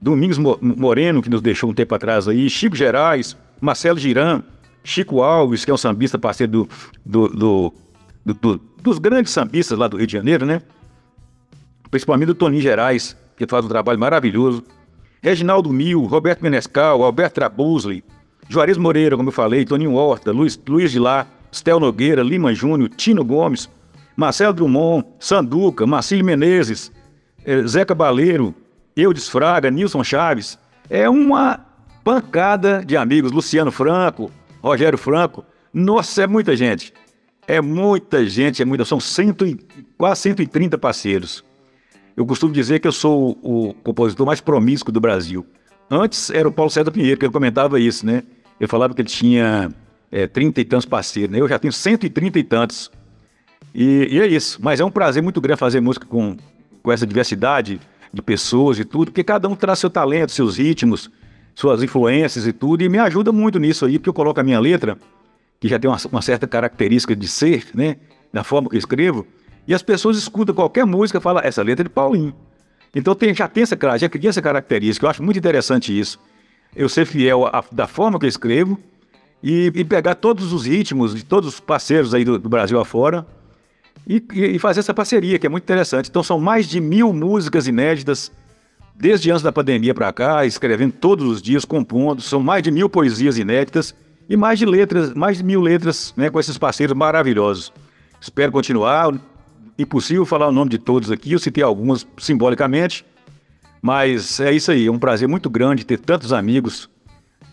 [0.00, 4.42] Domingos Moreno, que nos deixou um tempo atrás aí, Chico Gerais, Marcelo Giran,
[4.84, 6.68] Chico Alves, que é um sambista parceiro do,
[7.04, 7.28] do,
[8.24, 10.60] do, do, dos grandes sambistas lá do Rio de Janeiro, né?
[11.90, 14.64] Principalmente do Toninho Gerais, que faz um trabalho maravilhoso.
[15.22, 18.04] Reginaldo Mil, Roberto Menescal, Alberto Trabuzli,
[18.48, 22.88] Juarez Moreira, como eu falei, Toninho Horta, Luiz, Luiz de Lá, Stel Nogueira, Lima Júnior,
[22.90, 23.68] Tino Gomes,
[24.16, 26.90] Marcelo Drummond, Sanduca, Marcílio Menezes,
[27.44, 28.54] eh, Zeca Baleiro,
[28.96, 30.58] Eudes Fraga, Nilson Chaves,
[30.90, 31.60] é uma
[32.02, 33.32] pancada de amigos.
[33.32, 34.30] Luciano Franco,
[34.62, 35.44] Rogério Franco.
[35.72, 36.92] Nossa, é muita gente.
[37.46, 38.84] É muita gente, é muita.
[38.84, 39.58] São cento e,
[39.98, 41.44] quase 130 parceiros.
[42.16, 45.46] Eu costumo dizer que eu sou o compositor mais promíscuo do Brasil.
[45.90, 48.22] Antes era o Paulo César Pinheiro, que ele comentava isso, né?
[48.60, 49.70] Ele falava que ele tinha
[50.10, 51.40] é, 30 e tantos parceiros, né?
[51.40, 52.90] Eu já tenho 130 e tantos.
[53.74, 54.58] E, e é isso.
[54.62, 56.36] Mas é um prazer muito grande fazer música com,
[56.82, 57.80] com essa diversidade
[58.12, 61.10] de pessoas e tudo, porque cada um traz seu talento, seus ritmos,
[61.54, 64.60] suas influências e tudo, e me ajuda muito nisso aí, porque eu coloco a minha
[64.60, 64.98] letra,
[65.62, 67.94] que já tem uma, uma certa característica de ser, né,
[68.32, 69.24] da forma que eu escrevo,
[69.64, 72.34] e as pessoas escutam qualquer música e falam, essa letra é de Paulinho.
[72.92, 76.18] Então tem, já tem essa, já cria essa característica, eu acho muito interessante isso.
[76.74, 78.76] Eu ser fiel a, da forma que eu escrevo
[79.40, 83.24] e, e, pegar todos os ritmos de todos os parceiros aí do, do Brasil afora
[84.04, 86.10] e, e, fazer essa parceria, que é muito interessante.
[86.10, 88.32] Então são mais de mil músicas inéditas,
[88.96, 92.20] desde antes da pandemia para cá, escrevendo todos os dias, compondo.
[92.20, 93.94] São mais de mil poesias inéditas
[94.28, 97.72] e mais de letras, mais de mil letras né, com esses parceiros maravilhosos.
[98.20, 99.14] Espero continuar.
[99.78, 103.04] Impossível falar o nome de todos aqui, eu citei algumas simbolicamente,
[103.80, 106.90] mas é isso aí, é um prazer muito grande ter tantos amigos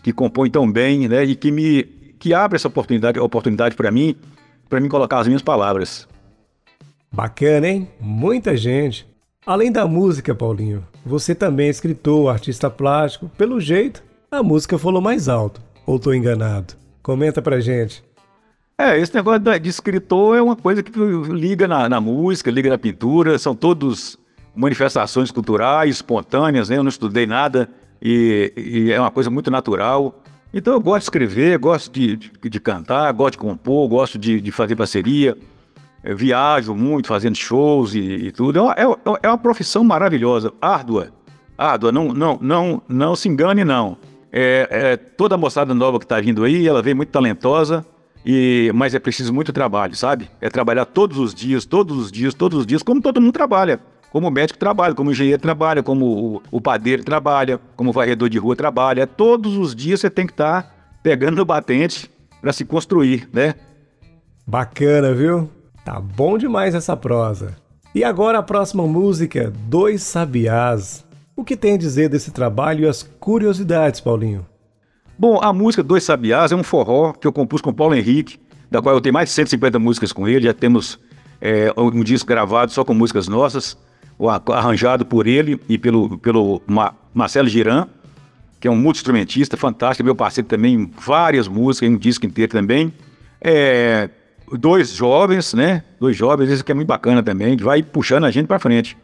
[0.02, 1.82] que compõem tão bem, né, e que me
[2.18, 4.14] que abre essa oportunidade, oportunidade para mim,
[4.68, 6.06] para mim colocar as minhas palavras.
[7.10, 7.88] Bacana, hein?
[7.98, 9.08] Muita gente.
[9.44, 13.30] Além da música, Paulinho, você também é escritor, artista plástico.
[13.38, 15.60] Pelo jeito, a música falou mais alto.
[15.90, 16.74] Ou tô enganado?
[17.02, 18.04] Comenta pra gente.
[18.78, 20.92] É, esse negócio de escritor é uma coisa que
[21.32, 24.16] liga na, na música, liga na pintura, são todos
[24.54, 26.76] manifestações culturais, espontâneas, né?
[26.76, 27.68] Eu não estudei nada
[28.00, 30.22] e, e, é uma coisa muito natural.
[30.54, 34.40] Então eu gosto de escrever, gosto de, de, de cantar, gosto de compor, gosto de,
[34.40, 35.36] de fazer parceria.
[36.04, 38.60] Eu viajo muito fazendo shows e, e tudo.
[38.60, 41.08] É uma, é, é uma, profissão maravilhosa, árdua.
[41.58, 43.98] Árdua, não, não, não, não se engane, não.
[44.32, 47.84] É, é toda a moçada nova que está vindo aí, ela vem muito talentosa,
[48.24, 50.30] e, mas é preciso muito trabalho, sabe?
[50.40, 53.80] É trabalhar todos os dias, todos os dias, todos os dias, como todo mundo trabalha.
[54.12, 57.92] Como o médico trabalha, como o engenheiro trabalha, como o, o padeiro trabalha, como o
[57.92, 59.06] varredor de rua trabalha.
[59.06, 60.70] Todos os dias você tem que estar tá
[61.02, 63.54] pegando no batente para se construir, né?
[64.46, 65.48] Bacana, viu?
[65.84, 67.56] Tá bom demais essa prosa.
[67.94, 71.04] E agora a próxima música, Dois Sabiás.
[71.40, 74.46] O que tem a dizer desse trabalho e as curiosidades, Paulinho?
[75.18, 78.38] Bom, a música Dois Sabiás é um forró que eu compus com Paulo Henrique,
[78.70, 81.00] da qual eu tenho mais de 150 músicas com ele, já temos
[81.40, 83.74] é, um disco gravado só com músicas nossas,
[84.48, 86.60] arranjado por ele e pelo, pelo
[87.14, 87.88] Marcelo Giran,
[88.60, 92.92] que é um multi-instrumentista fantástico, meu parceiro também, várias músicas, um disco inteiro também.
[93.40, 94.10] É,
[94.58, 95.84] dois jovens, né?
[95.98, 98.94] Dois jovens, isso que é muito bacana também, vai puxando a gente para frente.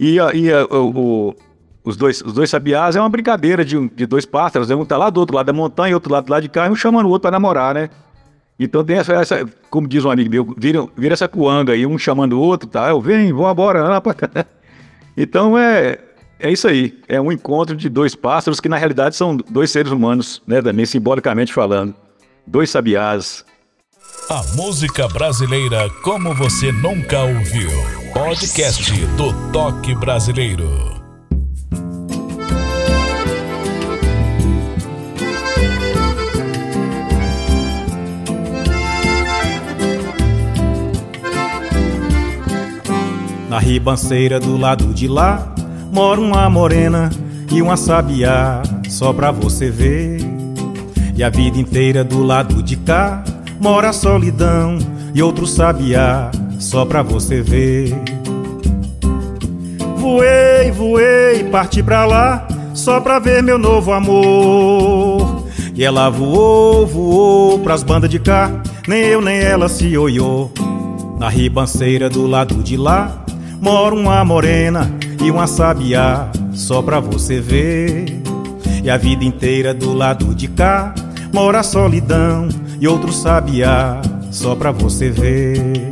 [0.00, 1.36] E, e o,
[1.84, 4.74] os dois, os dois sabiás é uma brincadeira de, de dois pássaros, né?
[4.74, 6.70] um tá lá do outro lado da montanha, outro lado do lado de cá, e
[6.70, 7.90] um chamando o outro para namorar, né?
[8.58, 11.98] Então tem essa, essa, como diz um amigo meu, vira, vira essa coanga aí, um
[11.98, 12.88] chamando o outro, tá?
[12.88, 13.84] Eu venho, vou embora.
[15.16, 15.96] Então é,
[16.40, 19.92] é isso aí, é um encontro de dois pássaros que na realidade são dois seres
[19.92, 20.60] humanos, né?
[20.60, 21.94] Também simbolicamente falando.
[22.44, 23.44] Dois sabiás.
[24.28, 27.70] A música brasileira como você nunca ouviu.
[28.12, 30.93] Podcast do Toque Brasileiro.
[43.54, 45.54] Na ribanceira do lado de lá
[45.92, 47.08] mora uma morena
[47.52, 50.18] e uma sabiá, só pra você ver.
[51.14, 53.22] E a vida inteira do lado de cá
[53.60, 54.76] mora a solidão
[55.14, 57.94] e outro sabiá, só pra você ver.
[59.98, 65.46] Voei, voei, parti pra lá, só pra ver meu novo amor.
[65.76, 68.50] E ela voou, voou pras bandas de cá,
[68.88, 70.50] nem eu nem ela se olhou.
[71.20, 73.23] Na ribanceira do lado de lá
[73.64, 78.20] mora uma morena e uma sabiá, só pra você ver.
[78.82, 80.94] E a vida inteira do lado de cá
[81.32, 82.46] mora a solidão
[82.78, 85.90] e outro sabiá, só pra você ver.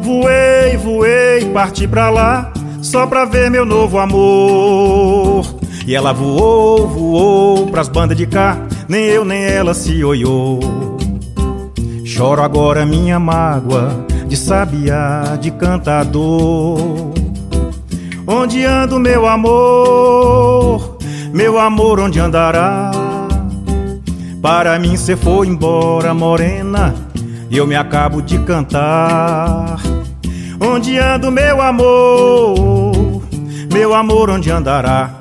[0.00, 5.54] Voei, voei, parti pra lá, só pra ver meu novo amor.
[5.86, 8.58] E ela voou, voou pras bandas de cá,
[8.88, 10.60] nem eu nem ela se olhou.
[12.06, 16.78] Choro agora minha mágoa de sabiá, de cantador.
[18.24, 20.98] Onde anda o meu amor?
[21.32, 22.92] Meu amor, onde andará?
[24.40, 26.94] Para mim cê foi embora, morena,
[27.50, 29.80] e eu me acabo de cantar.
[30.60, 33.22] Onde anda o meu amor?
[33.72, 35.19] Meu amor, onde andará?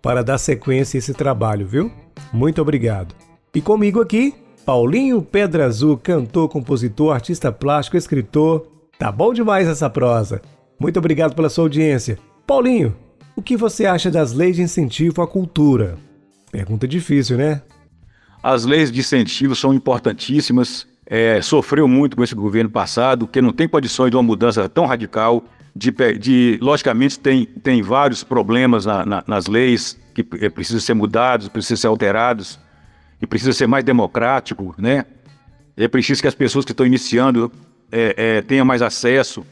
[0.07, 1.91] para dar sequência a esse trabalho, viu?
[2.33, 3.13] Muito obrigado.
[3.53, 8.69] E comigo aqui, Paulinho Pedra Azul, cantor, compositor, artista plástico, escritor.
[9.01, 10.41] Tá bom demais essa prosa.
[10.79, 12.21] Muito obrigado pela sua audiência.
[12.47, 12.95] Paulinho,
[13.35, 15.99] o que você acha das leis de incentivo à cultura?
[16.53, 17.63] Pergunta difícil, né?
[18.41, 20.87] As leis de incentivo são importantíssimas.
[21.05, 24.87] É, sofreu muito com esse governo passado, que não tem condições de uma mudança tão
[24.87, 25.43] radical
[25.77, 31.49] de, de, logicamente, tem, tem vários problemas na, na, nas leis que precisam ser mudados,
[31.49, 32.59] precisam ser alterados,
[33.21, 35.05] e precisa ser mais democrático, né?
[35.77, 37.53] É preciso que as pessoas que estão iniciando
[37.93, 39.47] é, é, tenham mais acesso.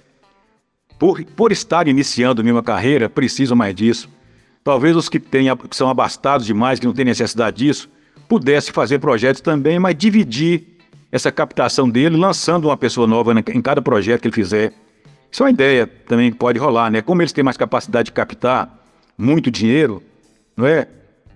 [0.99, 4.09] Por, por estar iniciando a mesma carreira, precisam mais disso.
[4.63, 7.91] Talvez os que, tenham, que são abastados demais, que não têm necessidade disso,
[8.27, 10.79] pudessem fazer projetos também, mas dividir
[11.13, 14.73] essa captação dele, lançando uma pessoa nova em cada projeto que ele fizer.
[15.35, 17.03] Isso é uma ideia também que pode rolar, né?
[17.03, 18.73] Como eles têm mais capacidade de captar,
[19.19, 20.01] muito dinheiro,
[20.57, 20.87] não é?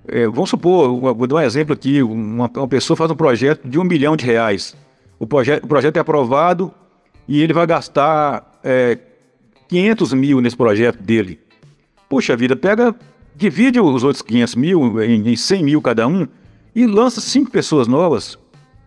[0.07, 3.77] é vamos supor, vou dar um exemplo aqui, uma, uma, pessoa faz um projeto de
[3.77, 4.77] um milhão de reais.
[5.19, 6.73] O, proje o projeto é aprovado
[7.27, 8.99] e ele vai gastar é,
[9.67, 11.41] 500 mil nesse projeto dele.
[12.09, 12.95] Puxa vida, pega,
[13.35, 16.25] divide os outros 500 mil em, em 100 mil cada um
[16.73, 18.39] e lança cinco pessoas novas.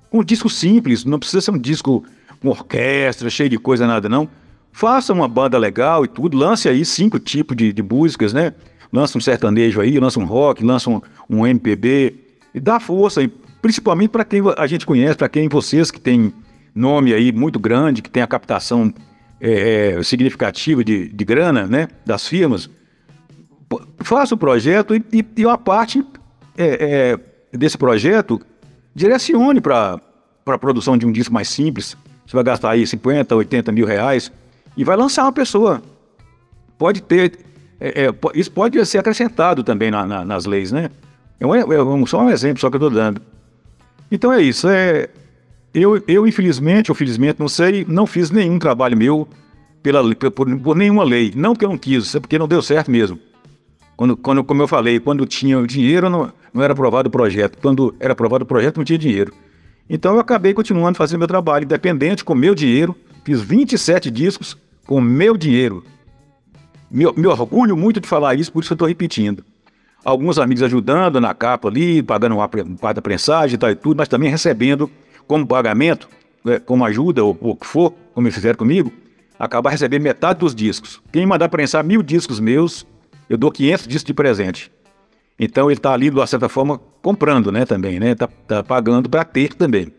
[0.09, 2.01] Um disco simples, não precisa ser um disco
[2.41, 4.29] com orquestra, cheio de coisa, nada não.
[4.71, 8.53] Faça uma banda legal e tudo, lance aí cinco tipos de, de músicas, né?
[8.91, 12.15] Lança um sertanejo aí, lança um rock, lança um, um MPB
[12.53, 13.21] e dá força,
[13.61, 16.33] principalmente para quem a gente conhece, para quem vocês que tem
[16.73, 18.93] nome aí muito grande, que tem a captação
[19.39, 22.69] é, é, significativa de, de grana, né, das firmas,
[23.99, 26.05] faça o projeto e, e, e uma parte
[26.57, 27.17] é,
[27.53, 28.41] é desse projeto
[28.93, 29.99] direcione para
[30.45, 31.97] a produção de um disco mais simples.
[32.25, 34.31] Você vai gastar aí 50, 80 mil reais
[34.75, 35.81] e vai lançar uma pessoa.
[36.77, 37.39] Pode ter.
[37.79, 40.89] É, é, isso pode ser acrescentado também na, na, nas leis, né?
[41.39, 43.21] É, é só um exemplo só que eu estou dando.
[44.11, 44.67] Então é isso.
[44.67, 45.09] É,
[45.73, 49.27] eu, eu, infelizmente, ou felizmente, não sei, não fiz nenhum trabalho meu
[49.81, 51.31] pela, por, por nenhuma lei.
[51.35, 53.17] Não porque eu não quis, é porque não deu certo mesmo.
[53.95, 57.57] Quando, quando, como eu falei, quando tinha dinheiro, não, não era aprovado o projeto.
[57.61, 59.33] Quando era aprovado o projeto, não tinha dinheiro.
[59.89, 62.95] Então eu acabei continuando fazendo meu trabalho independente, com meu dinheiro.
[63.23, 65.83] Fiz 27 discos com meu dinheiro.
[66.89, 69.43] Me, me orgulho muito de falar isso, por isso eu estou repetindo.
[70.03, 73.97] Alguns amigos ajudando na capa ali, pagando uma parte da prensagem e tal e tudo,
[73.97, 74.89] mas também recebendo
[75.27, 76.09] como pagamento,
[76.43, 78.91] né, como ajuda ou o que for, como eles fizeram comigo,
[79.37, 81.01] acaba recebendo metade dos discos.
[81.11, 82.85] Quem mandar prensar mil discos meus,
[83.29, 84.71] eu dou 500 discos de presente.
[85.39, 88.11] Então ele está ali, de uma certa forma, comprando, né, também, né?
[88.11, 89.91] Está tá pagando para ter também.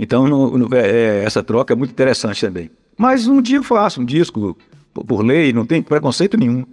[0.00, 2.70] Então no, no, é, é, essa troca é muito interessante também.
[2.96, 4.56] Mas um dia eu faço um disco
[4.94, 6.64] por lei, não tem preconceito nenhum.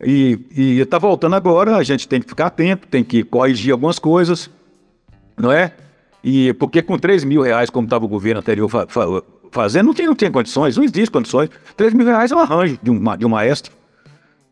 [0.00, 0.38] E,
[0.80, 4.48] está voltando agora, a gente tem que ficar atento, tem que corrigir algumas coisas,
[5.36, 5.72] não é?
[6.22, 9.04] E porque com 3 mil reais, como estava o governo anterior fa fa
[9.50, 11.50] fazendo, não tem, não condições, não existe condições.
[11.76, 13.72] 3 mil reais é um arranjo de um, de um maestro,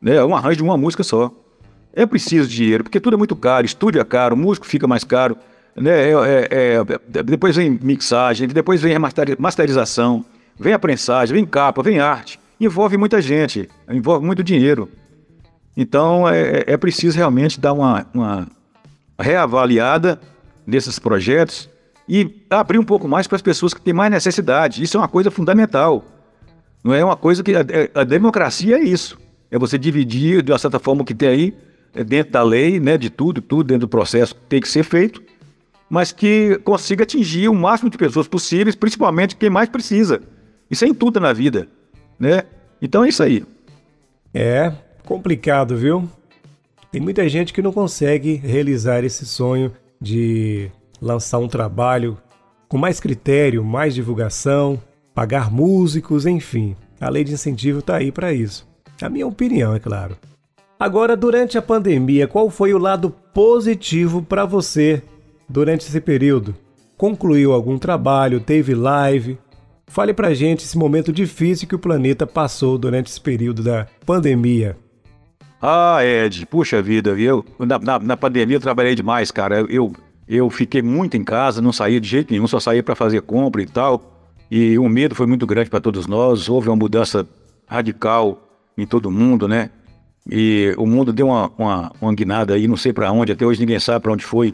[0.01, 0.16] né?
[0.16, 1.31] é um arranjo de uma música só.
[1.93, 5.37] É preciso dinheiro, porque tudo é muito caro, estúdio é caro, músico fica mais caro,
[5.77, 6.11] né?
[6.11, 8.97] É, é, é, depois vem mixagem, depois vem
[9.39, 10.24] masterização,
[10.59, 12.41] vem a prensagem, vem capa, vem arte.
[12.59, 14.89] Envolve muita gente, envolve muito dinheiro.
[15.77, 18.49] Então é, é preciso realmente dar uma, uma
[19.18, 20.18] reavaliada
[20.66, 21.68] nesses projetos
[22.09, 24.83] e abrir um pouco mais para as pessoas que têm mais necessidade.
[24.83, 26.05] Isso é uma coisa fundamental.
[26.83, 27.53] Não é uma coisa que.
[27.55, 27.64] A,
[27.95, 29.18] a democracia é isso.
[29.51, 31.55] É você dividir, de uma certa forma, o que tem aí,
[31.95, 34.83] é dentro da lei, né, de tudo, tudo dentro do processo que tem que ser
[34.83, 35.22] feito,
[35.89, 40.20] mas que consiga atingir o máximo de pessoas possíveis, principalmente quem mais precisa.
[40.70, 41.68] Isso é em tudo na vida,
[42.18, 42.43] né?
[42.82, 43.45] Então é isso aí.
[44.34, 44.72] É
[45.05, 46.09] complicado, viu?
[46.91, 50.70] Tem muita gente que não consegue realizar esse sonho de
[51.01, 52.18] lançar um trabalho
[52.68, 54.82] com mais critério, mais divulgação,
[55.14, 56.76] pagar músicos, enfim.
[57.01, 58.66] A lei de incentivo está aí para isso.
[59.01, 60.16] A minha opinião, é claro.
[60.78, 65.03] Agora, durante a pandemia, qual foi o lado positivo para você
[65.49, 66.55] durante esse período?
[66.97, 68.41] Concluiu algum trabalho?
[68.41, 69.39] Teve live?
[69.87, 74.77] Fale pra gente esse momento difícil que o planeta passou durante esse período da pandemia.
[75.61, 79.61] Ah, Ed, puxa vida, eu na, na, na pandemia eu trabalhei demais, cara.
[79.69, 79.93] Eu,
[80.29, 83.63] eu fiquei muito em casa, não saía de jeito nenhum, só saía para fazer compra
[83.63, 84.13] e tal.
[84.51, 86.49] E o medo foi muito grande para todos nós.
[86.49, 87.27] Houve uma mudança
[87.67, 88.43] radical
[88.77, 89.71] em todo mundo, né?
[90.29, 93.61] E o mundo deu uma, uma, uma guinada aí, não sei para onde, até hoje
[93.61, 94.53] ninguém sabe para onde foi.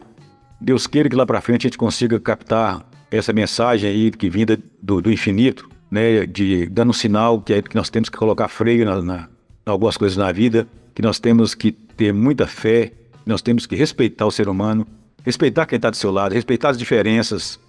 [0.63, 4.57] Deus queira que lá para frente a gente consiga captar essa mensagem aí que vinda
[4.81, 6.25] do, do infinito, né?
[6.25, 9.29] De, dando um sinal que, é, que nós temos que colocar freio na, na,
[9.65, 12.93] algumas coisas na vida que nós temos que ter muita fé,
[13.25, 14.87] nós temos que respeitar o ser humano,
[15.25, 17.59] respeitar quem está do seu lado, respeitar as diferenças,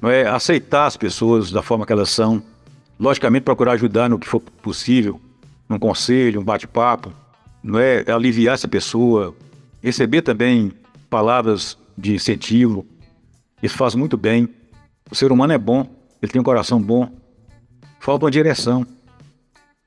[0.00, 0.26] não é?
[0.26, 2.42] aceitar as pessoas da forma que elas são,
[2.98, 5.20] logicamente procurar ajudar no que for possível,
[5.68, 7.12] num conselho, um bate-papo,
[7.62, 9.32] não é aliviar essa pessoa,
[9.80, 10.72] receber também
[11.08, 12.86] palavras de incentivo,
[13.62, 14.48] isso faz muito bem.
[15.10, 15.86] O ser humano é bom,
[16.20, 17.08] ele tem um coração bom,
[18.00, 18.86] falta uma direção.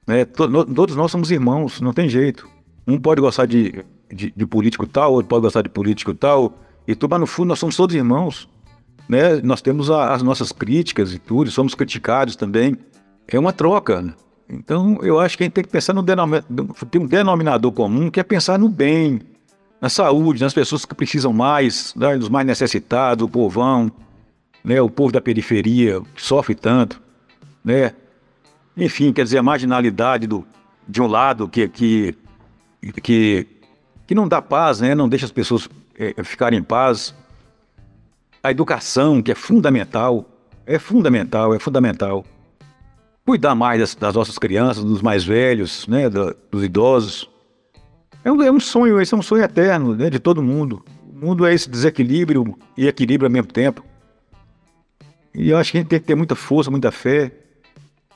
[0.08, 0.24] Né?
[0.26, 2.48] Todos nós somos irmãos, não tem jeito.
[2.88, 6.54] Um pode gostar de, de, de, político tal, outro pode gostar de político tal,
[6.88, 8.48] e tudo, mas no fundo nós somos todos irmãos.
[9.10, 9.42] Né?
[9.44, 12.78] Nós temos a, as nossas críticas e tudo, somos criticados também.
[13.28, 14.02] É uma troca.
[14.02, 14.14] Né?
[14.50, 18.12] Então eu acho que a gente tem que pensar no denominador, tem um denominador comum
[18.12, 19.22] que é pensar no bem,
[19.82, 22.16] na saúde, nas pessoas que precisam mais, né?
[22.16, 23.92] nos mais necessitados, o povão,
[24.64, 24.82] né?
[24.82, 27.02] o povo da periferia que sofre tanto.
[27.64, 27.94] Né?
[28.78, 30.46] Enfim, quer dizer, a marginalidade do,
[30.88, 32.18] de um lado que, que
[33.02, 33.48] que
[34.08, 34.94] que não dá paz, né?
[34.94, 35.68] não deixa as pessoas
[35.98, 37.16] é, ficarem em paz.
[38.44, 40.30] A educação, que é fundamental,
[40.66, 42.24] é fundamental, é fundamental.
[43.26, 46.10] Cuidar mais das, das nossas crianças, dos mais velhos, né?
[46.10, 47.28] Da, dos idosos.
[48.26, 50.10] É um, é um, sonho, esse é um sonho eterno né?
[50.10, 50.84] de todo mundo.
[51.08, 53.86] O mundo é esse desequilíbrio e equilíbrio ao mesmo tempo.
[55.32, 57.32] E eu acho que a gente tem que ter muita força, muita fé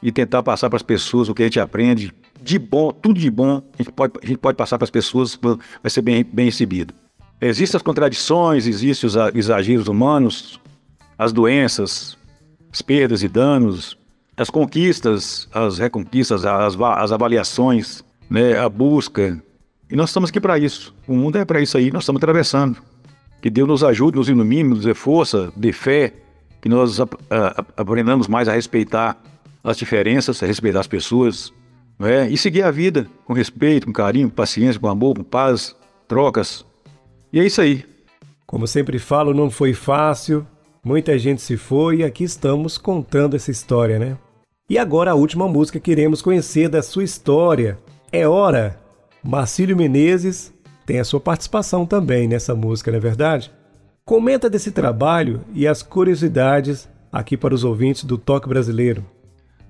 [0.02, 3.30] e tentar passar para as pessoas o que a gente aprende de bom, tudo de
[3.30, 6.46] bom, a gente pode, a gente pode passar para as pessoas, vai ser bem, bem
[6.46, 6.92] recebido.
[7.40, 10.60] Existem as contradições, existem os exageros humanos,
[11.18, 12.18] as doenças,
[12.72, 13.96] as perdas e danos,
[14.36, 19.40] as conquistas, as reconquistas, as, as avaliações, né, a busca.
[19.92, 20.94] E nós estamos aqui para isso.
[21.08, 22.78] O mundo é para isso aí, nós estamos atravessando.
[23.42, 26.14] Que Deus nos ajude, nos ilumine, nos dê força, dê fé,
[26.62, 27.00] que nós
[27.76, 29.18] aprendamos mais a respeitar
[29.64, 31.52] as diferenças, a respeitar as pessoas,
[31.98, 32.30] não é?
[32.30, 35.76] e seguir a vida com respeito, com carinho, com paciência, com amor, com paz,
[36.08, 36.66] trocas.
[37.32, 37.86] E é isso aí.
[38.46, 40.46] Como sempre falo, não foi fácil,
[40.84, 44.18] muita gente se foi e aqui estamos contando essa história, né?
[44.70, 47.78] E agora a última música que iremos conhecer da sua história.
[48.12, 48.89] É hora!
[49.24, 50.54] Marcílio Menezes
[50.86, 53.52] tem a sua participação também nessa música, não é verdade?
[54.06, 59.06] Comenta desse trabalho e as curiosidades aqui para os ouvintes do Toque Brasileiro.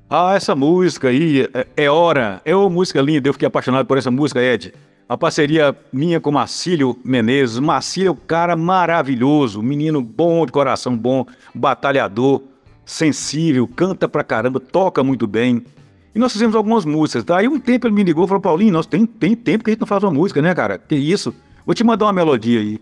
[0.10, 3.98] Ah, essa música aí, é, é hora, é uma música linda, eu fiquei apaixonado por
[3.98, 4.74] essa música, Ed.
[5.08, 7.58] A parceria minha com Marcílio Menezes.
[7.58, 12.44] Marcílio é um cara maravilhoso, menino bom, de coração bom, batalhador,
[12.86, 15.64] sensível, canta pra caramba, toca muito bem.
[16.20, 17.38] E nós fizemos algumas músicas, tá?
[17.38, 19.72] Aí um tempo ele me ligou e falou, Paulinho, nós tem, tem tempo que a
[19.72, 20.78] gente não faz uma música, né, cara?
[20.78, 21.34] Que isso?
[21.66, 22.78] Vou te mandar uma melodia aí.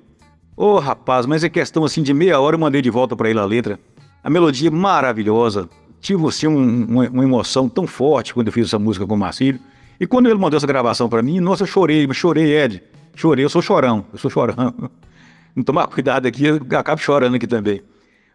[0.55, 3.29] Ô oh, rapaz, mas é questão assim de meia hora eu mandei de volta para
[3.29, 3.79] ele a letra.
[4.23, 5.69] A melodia maravilhosa.
[6.01, 9.17] Tive assim um, uma, uma, emoção tão forte quando eu fiz essa música com o
[9.19, 9.61] Marcílio.
[9.99, 12.81] E quando ele mandou essa gravação para mim, nossa, eu chorei, chorei, Ed.
[13.13, 14.73] Chorei, eu sou chorão, eu sou chorão.
[15.55, 17.83] Não tomar cuidado aqui, eu acabo chorando aqui também.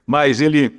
[0.07, 0.79] Mas ele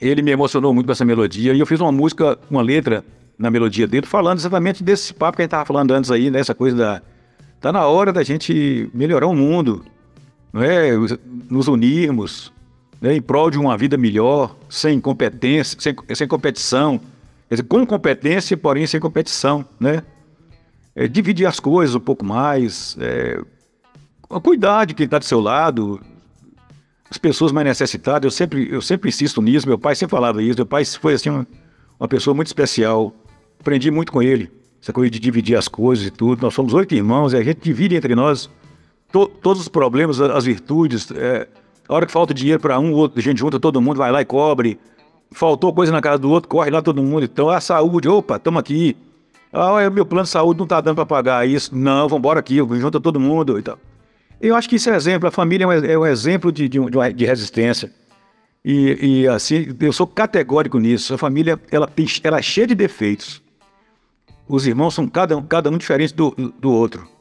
[0.00, 3.04] ele me emocionou muito com essa melodia e eu fiz uma música, uma letra
[3.38, 6.54] na melodia dele falando exatamente desse papo que a gente estava falando antes aí, dessa
[6.54, 7.02] coisa da
[7.60, 9.84] tá na hora da gente melhorar o mundo,
[10.52, 10.90] não é?
[11.48, 12.52] nos unirmos
[13.00, 16.98] né, em prol de uma vida melhor, sem competência, sem, sem competição,
[17.48, 20.02] quer dizer, com competência, porém sem competição, né?
[20.94, 23.40] É, dividir as coisas um pouco mais, é,
[24.42, 26.00] cuidar de quem está do seu lado,
[27.10, 30.56] as pessoas mais necessitadas, eu sempre, eu sempre insisto nisso, meu pai sempre falava isso,
[30.56, 31.46] meu pai foi assim uma,
[31.98, 33.12] uma pessoa muito especial,
[33.64, 34.50] aprendi muito com ele,
[34.80, 37.60] essa coisa de dividir as coisas e tudo, nós somos oito irmãos, e a gente
[37.62, 38.50] divide entre nós
[39.10, 41.10] to, todos os problemas, as virtudes.
[41.10, 41.48] É,
[41.88, 44.20] a hora que falta dinheiro para um, outro, a gente junta todo mundo, vai lá
[44.20, 44.78] e cobre.
[45.30, 47.24] Faltou coisa na casa do outro, corre lá todo mundo.
[47.24, 48.96] Então, a saúde, opa, estamos aqui.
[49.52, 51.74] Ah, meu plano de saúde não está dando para pagar isso.
[51.74, 53.78] Não, vamos embora aqui, junta todo mundo e tal.
[54.40, 56.78] Eu acho que isso é exemplo, a família é um, é um exemplo de, de,
[57.14, 57.90] de, resistência.
[58.64, 61.14] E, e, assim, eu sou categórico nisso.
[61.14, 63.43] A família, ela, tem, ela é cheia de defeitos.
[64.48, 66.30] Os irmãos são cada, cada um diferente do,
[66.60, 67.14] do outro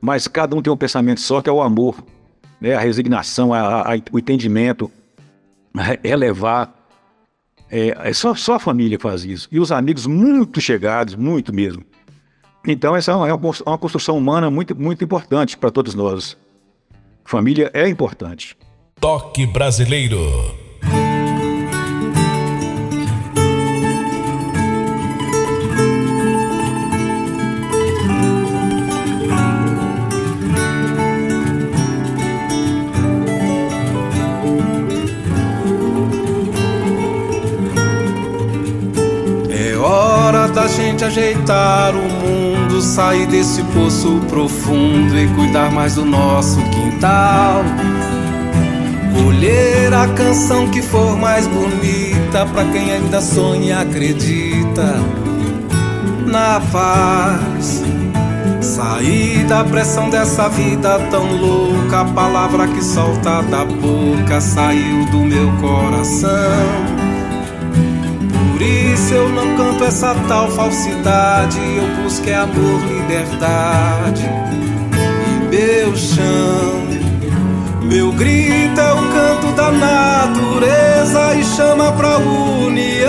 [0.00, 2.02] mas cada um tem um pensamento só, que é o amor,
[2.60, 2.74] né?
[2.74, 4.90] a resignação, a, a, o entendimento,
[6.02, 6.74] relevar.
[7.70, 9.48] É, é só, só a família faz isso.
[9.52, 11.84] E os amigos muito chegados, muito mesmo.
[12.66, 16.36] Então, essa é uma, é uma construção humana muito, muito importante para todos nós.
[17.24, 18.56] Família é importante.
[19.00, 20.18] Toque brasileiro.
[40.68, 47.62] Gente ajeitar o mundo, sair desse poço profundo e cuidar mais do nosso quintal.
[49.14, 55.00] Colher a canção que for mais bonita para quem ainda sonha e acredita
[56.26, 57.82] na paz.
[58.60, 65.18] Sair da pressão dessa vida tão louca, a palavra que solta da boca saiu do
[65.18, 66.89] meu coração.
[69.00, 71.58] Isso eu não canto essa tal falsidade.
[71.58, 74.28] Eu busco é amor, liberdade
[74.92, 76.86] e meu chão.
[77.82, 83.08] Meu grito é o canto da natureza e chama pra união.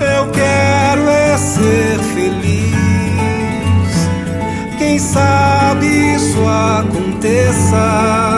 [0.00, 2.70] Eu quero é ser feliz.
[4.78, 8.29] Quem sabe isso aconteça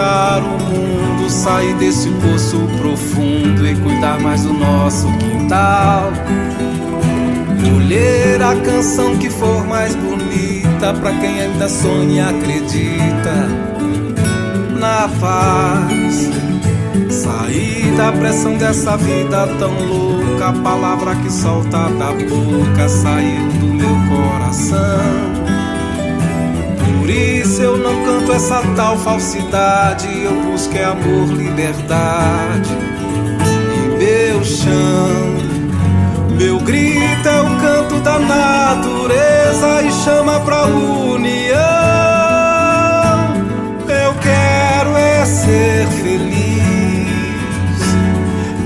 [0.00, 6.12] o mundo, sair desse poço profundo e cuidar mais do nosso quintal.
[7.62, 13.48] Colher a canção que for mais bonita para quem ainda sonha e acredita
[14.78, 16.30] na paz.
[17.10, 23.66] Sair da pressão dessa vida tão louca, a palavra que solta da boca saiu do
[23.66, 25.57] meu coração.
[27.08, 32.68] Por isso eu não canto essa tal falsidade, eu busco é amor, liberdade
[33.74, 35.38] e meu chão.
[36.38, 41.56] Meu grito é o canto da natureza e chama pra união.
[43.88, 47.08] Eu quero é ser feliz.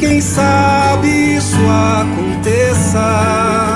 [0.00, 1.58] Quem sabe isso
[2.00, 3.71] aconteça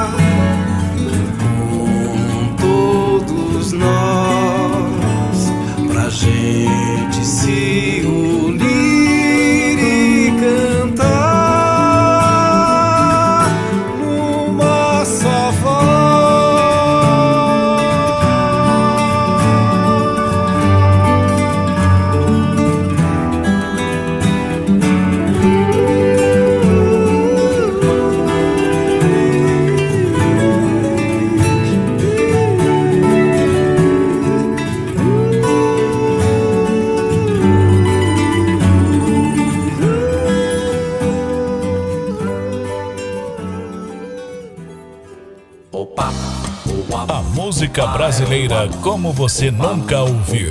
[47.96, 50.50] brasileira como você nunca ouviu.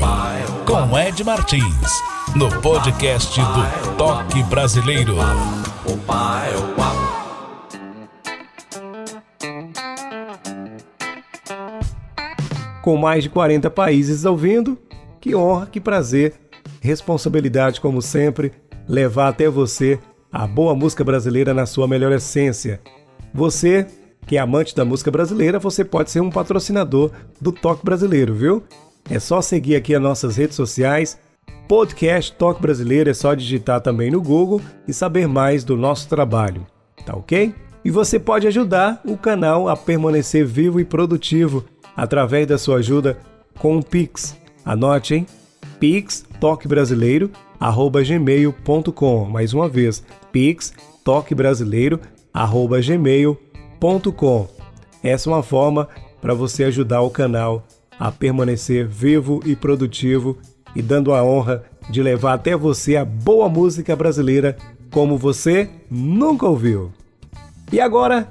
[0.65, 1.91] Com Ed Martins,
[2.35, 5.15] no podcast do Toque Brasileiro.
[12.81, 14.75] Com mais de 40 países ouvindo,
[15.21, 16.33] que honra, que prazer,
[16.81, 18.53] responsabilidade como sempre,
[18.87, 19.99] levar até você
[20.33, 22.81] a boa música brasileira na sua melhor essência.
[23.31, 23.85] Você
[24.25, 28.63] que é amante da música brasileira, você pode ser um patrocinador do Toque Brasileiro, viu?
[29.09, 31.17] É só seguir aqui as nossas redes sociais,
[31.67, 36.65] podcast Toque Brasileiro, é só digitar também no Google e saber mais do nosso trabalho,
[37.05, 37.53] tá ok?
[37.83, 41.63] E você pode ajudar o canal a permanecer vivo e produtivo
[41.95, 43.19] através da sua ajuda
[43.59, 44.35] com o Pix.
[44.65, 45.27] Anote, hein?
[45.79, 46.25] Pix
[48.03, 49.25] gmail.com.
[49.25, 50.73] Mais uma vez, Pix
[51.05, 53.44] gmail.com
[55.03, 55.87] Essa é uma forma
[56.21, 57.63] para você ajudar o canal
[57.99, 60.37] a permanecer vivo e produtivo
[60.75, 64.57] e dando a honra de levar até você a boa música brasileira
[64.91, 66.91] como você nunca ouviu.
[67.71, 68.27] E agora,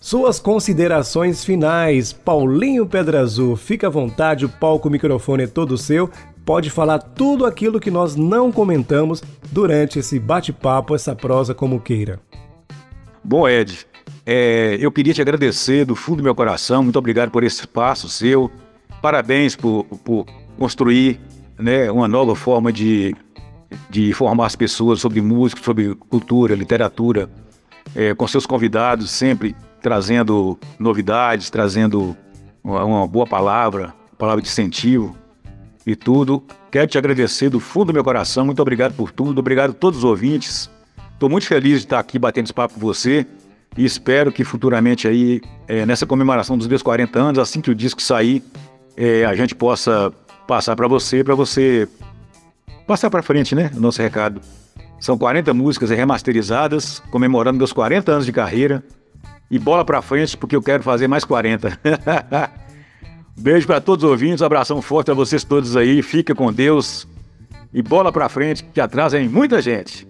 [0.00, 2.12] suas considerações finais.
[2.12, 6.10] Paulinho Pedra Azul, fica à vontade, o palco o microfone é todo seu.
[6.44, 12.20] Pode falar tudo aquilo que nós não comentamos durante esse bate-papo, essa prosa como queira.
[13.22, 13.86] Bom, Ed,
[14.28, 16.82] é, eu queria te agradecer do fundo do meu coração.
[16.82, 18.50] Muito obrigado por esse espaço seu.
[19.00, 20.26] Parabéns por, por
[20.58, 21.20] construir
[21.56, 23.14] né, uma nova forma de,
[23.88, 27.30] de informar as pessoas sobre música, sobre cultura, literatura,
[27.94, 32.16] é, com seus convidados, sempre trazendo novidades, trazendo
[32.64, 35.16] uma, uma boa palavra, palavra de incentivo
[35.86, 36.42] e tudo.
[36.72, 38.44] Quero te agradecer do fundo do meu coração.
[38.44, 39.38] Muito obrigado por tudo.
[39.38, 40.68] Obrigado a todos os ouvintes.
[41.12, 43.24] Estou muito feliz de estar aqui batendo esse papo com você
[43.76, 47.74] e espero que futuramente aí, é, nessa comemoração dos meus 40 anos, assim que o
[47.74, 48.42] disco sair,
[48.96, 50.12] é, a gente possa
[50.46, 51.88] passar para você, para você
[52.86, 54.40] passar para frente, né, o nosso recado.
[54.98, 58.82] São 40 músicas remasterizadas, comemorando meus 40 anos de carreira.
[59.50, 61.78] E bola para frente, porque eu quero fazer mais 40.
[63.38, 66.02] Beijo para todos os ouvintes, abração forte a vocês todos aí.
[66.02, 67.06] Fica com Deus.
[67.72, 70.08] E bola para frente, que atrás vem muita gente.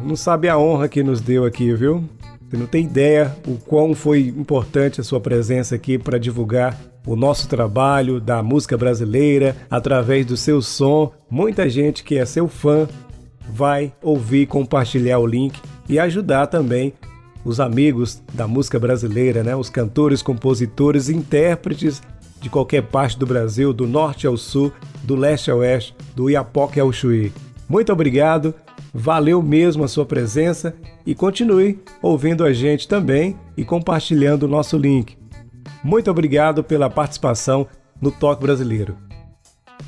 [0.00, 2.08] Não sabe a honra que nos deu aqui, viu?
[2.48, 7.16] Você não tem ideia o quão foi importante a sua presença aqui para divulgar o
[7.16, 11.12] nosso trabalho da música brasileira através do seu som.
[11.30, 12.88] Muita gente que é seu fã
[13.48, 16.94] vai ouvir, compartilhar o link e ajudar também
[17.44, 19.54] os amigos da música brasileira, né?
[19.54, 22.02] Os cantores, compositores, intérpretes
[22.40, 24.72] de qualquer parte do Brasil, do norte ao sul,
[25.02, 27.32] do leste ao oeste, do Iapoque ao Chuí.
[27.68, 28.54] Muito obrigado
[28.96, 30.72] Valeu mesmo a sua presença
[31.04, 35.18] e continue ouvindo a gente também e compartilhando o nosso link.
[35.82, 37.66] Muito obrigado pela participação
[38.00, 38.96] no Toque Brasileiro.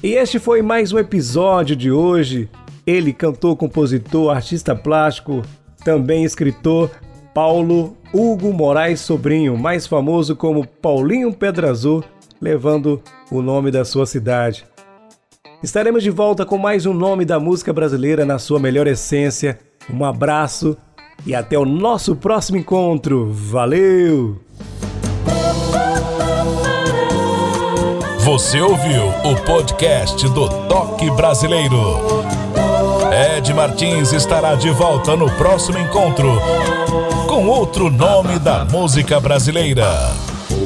[0.03, 2.51] E este foi mais um episódio de hoje.
[2.85, 5.43] Ele, cantor, compositor, artista plástico,
[5.85, 6.91] também escritor,
[7.33, 12.03] Paulo Hugo Moraes Sobrinho, mais famoso como Paulinho Pedra Azul,
[12.41, 13.01] levando
[13.31, 14.67] o nome da sua cidade.
[15.63, 19.59] Estaremos de volta com mais um nome da música brasileira na sua melhor essência.
[19.93, 20.77] Um abraço
[21.25, 23.33] e até o nosso próximo encontro.
[23.33, 24.41] Valeu!
[28.21, 31.99] Você ouviu o podcast do Toque Brasileiro.
[33.37, 36.39] Ed Martins estará de volta no próximo encontro
[37.29, 39.87] com outro nome da música brasileira.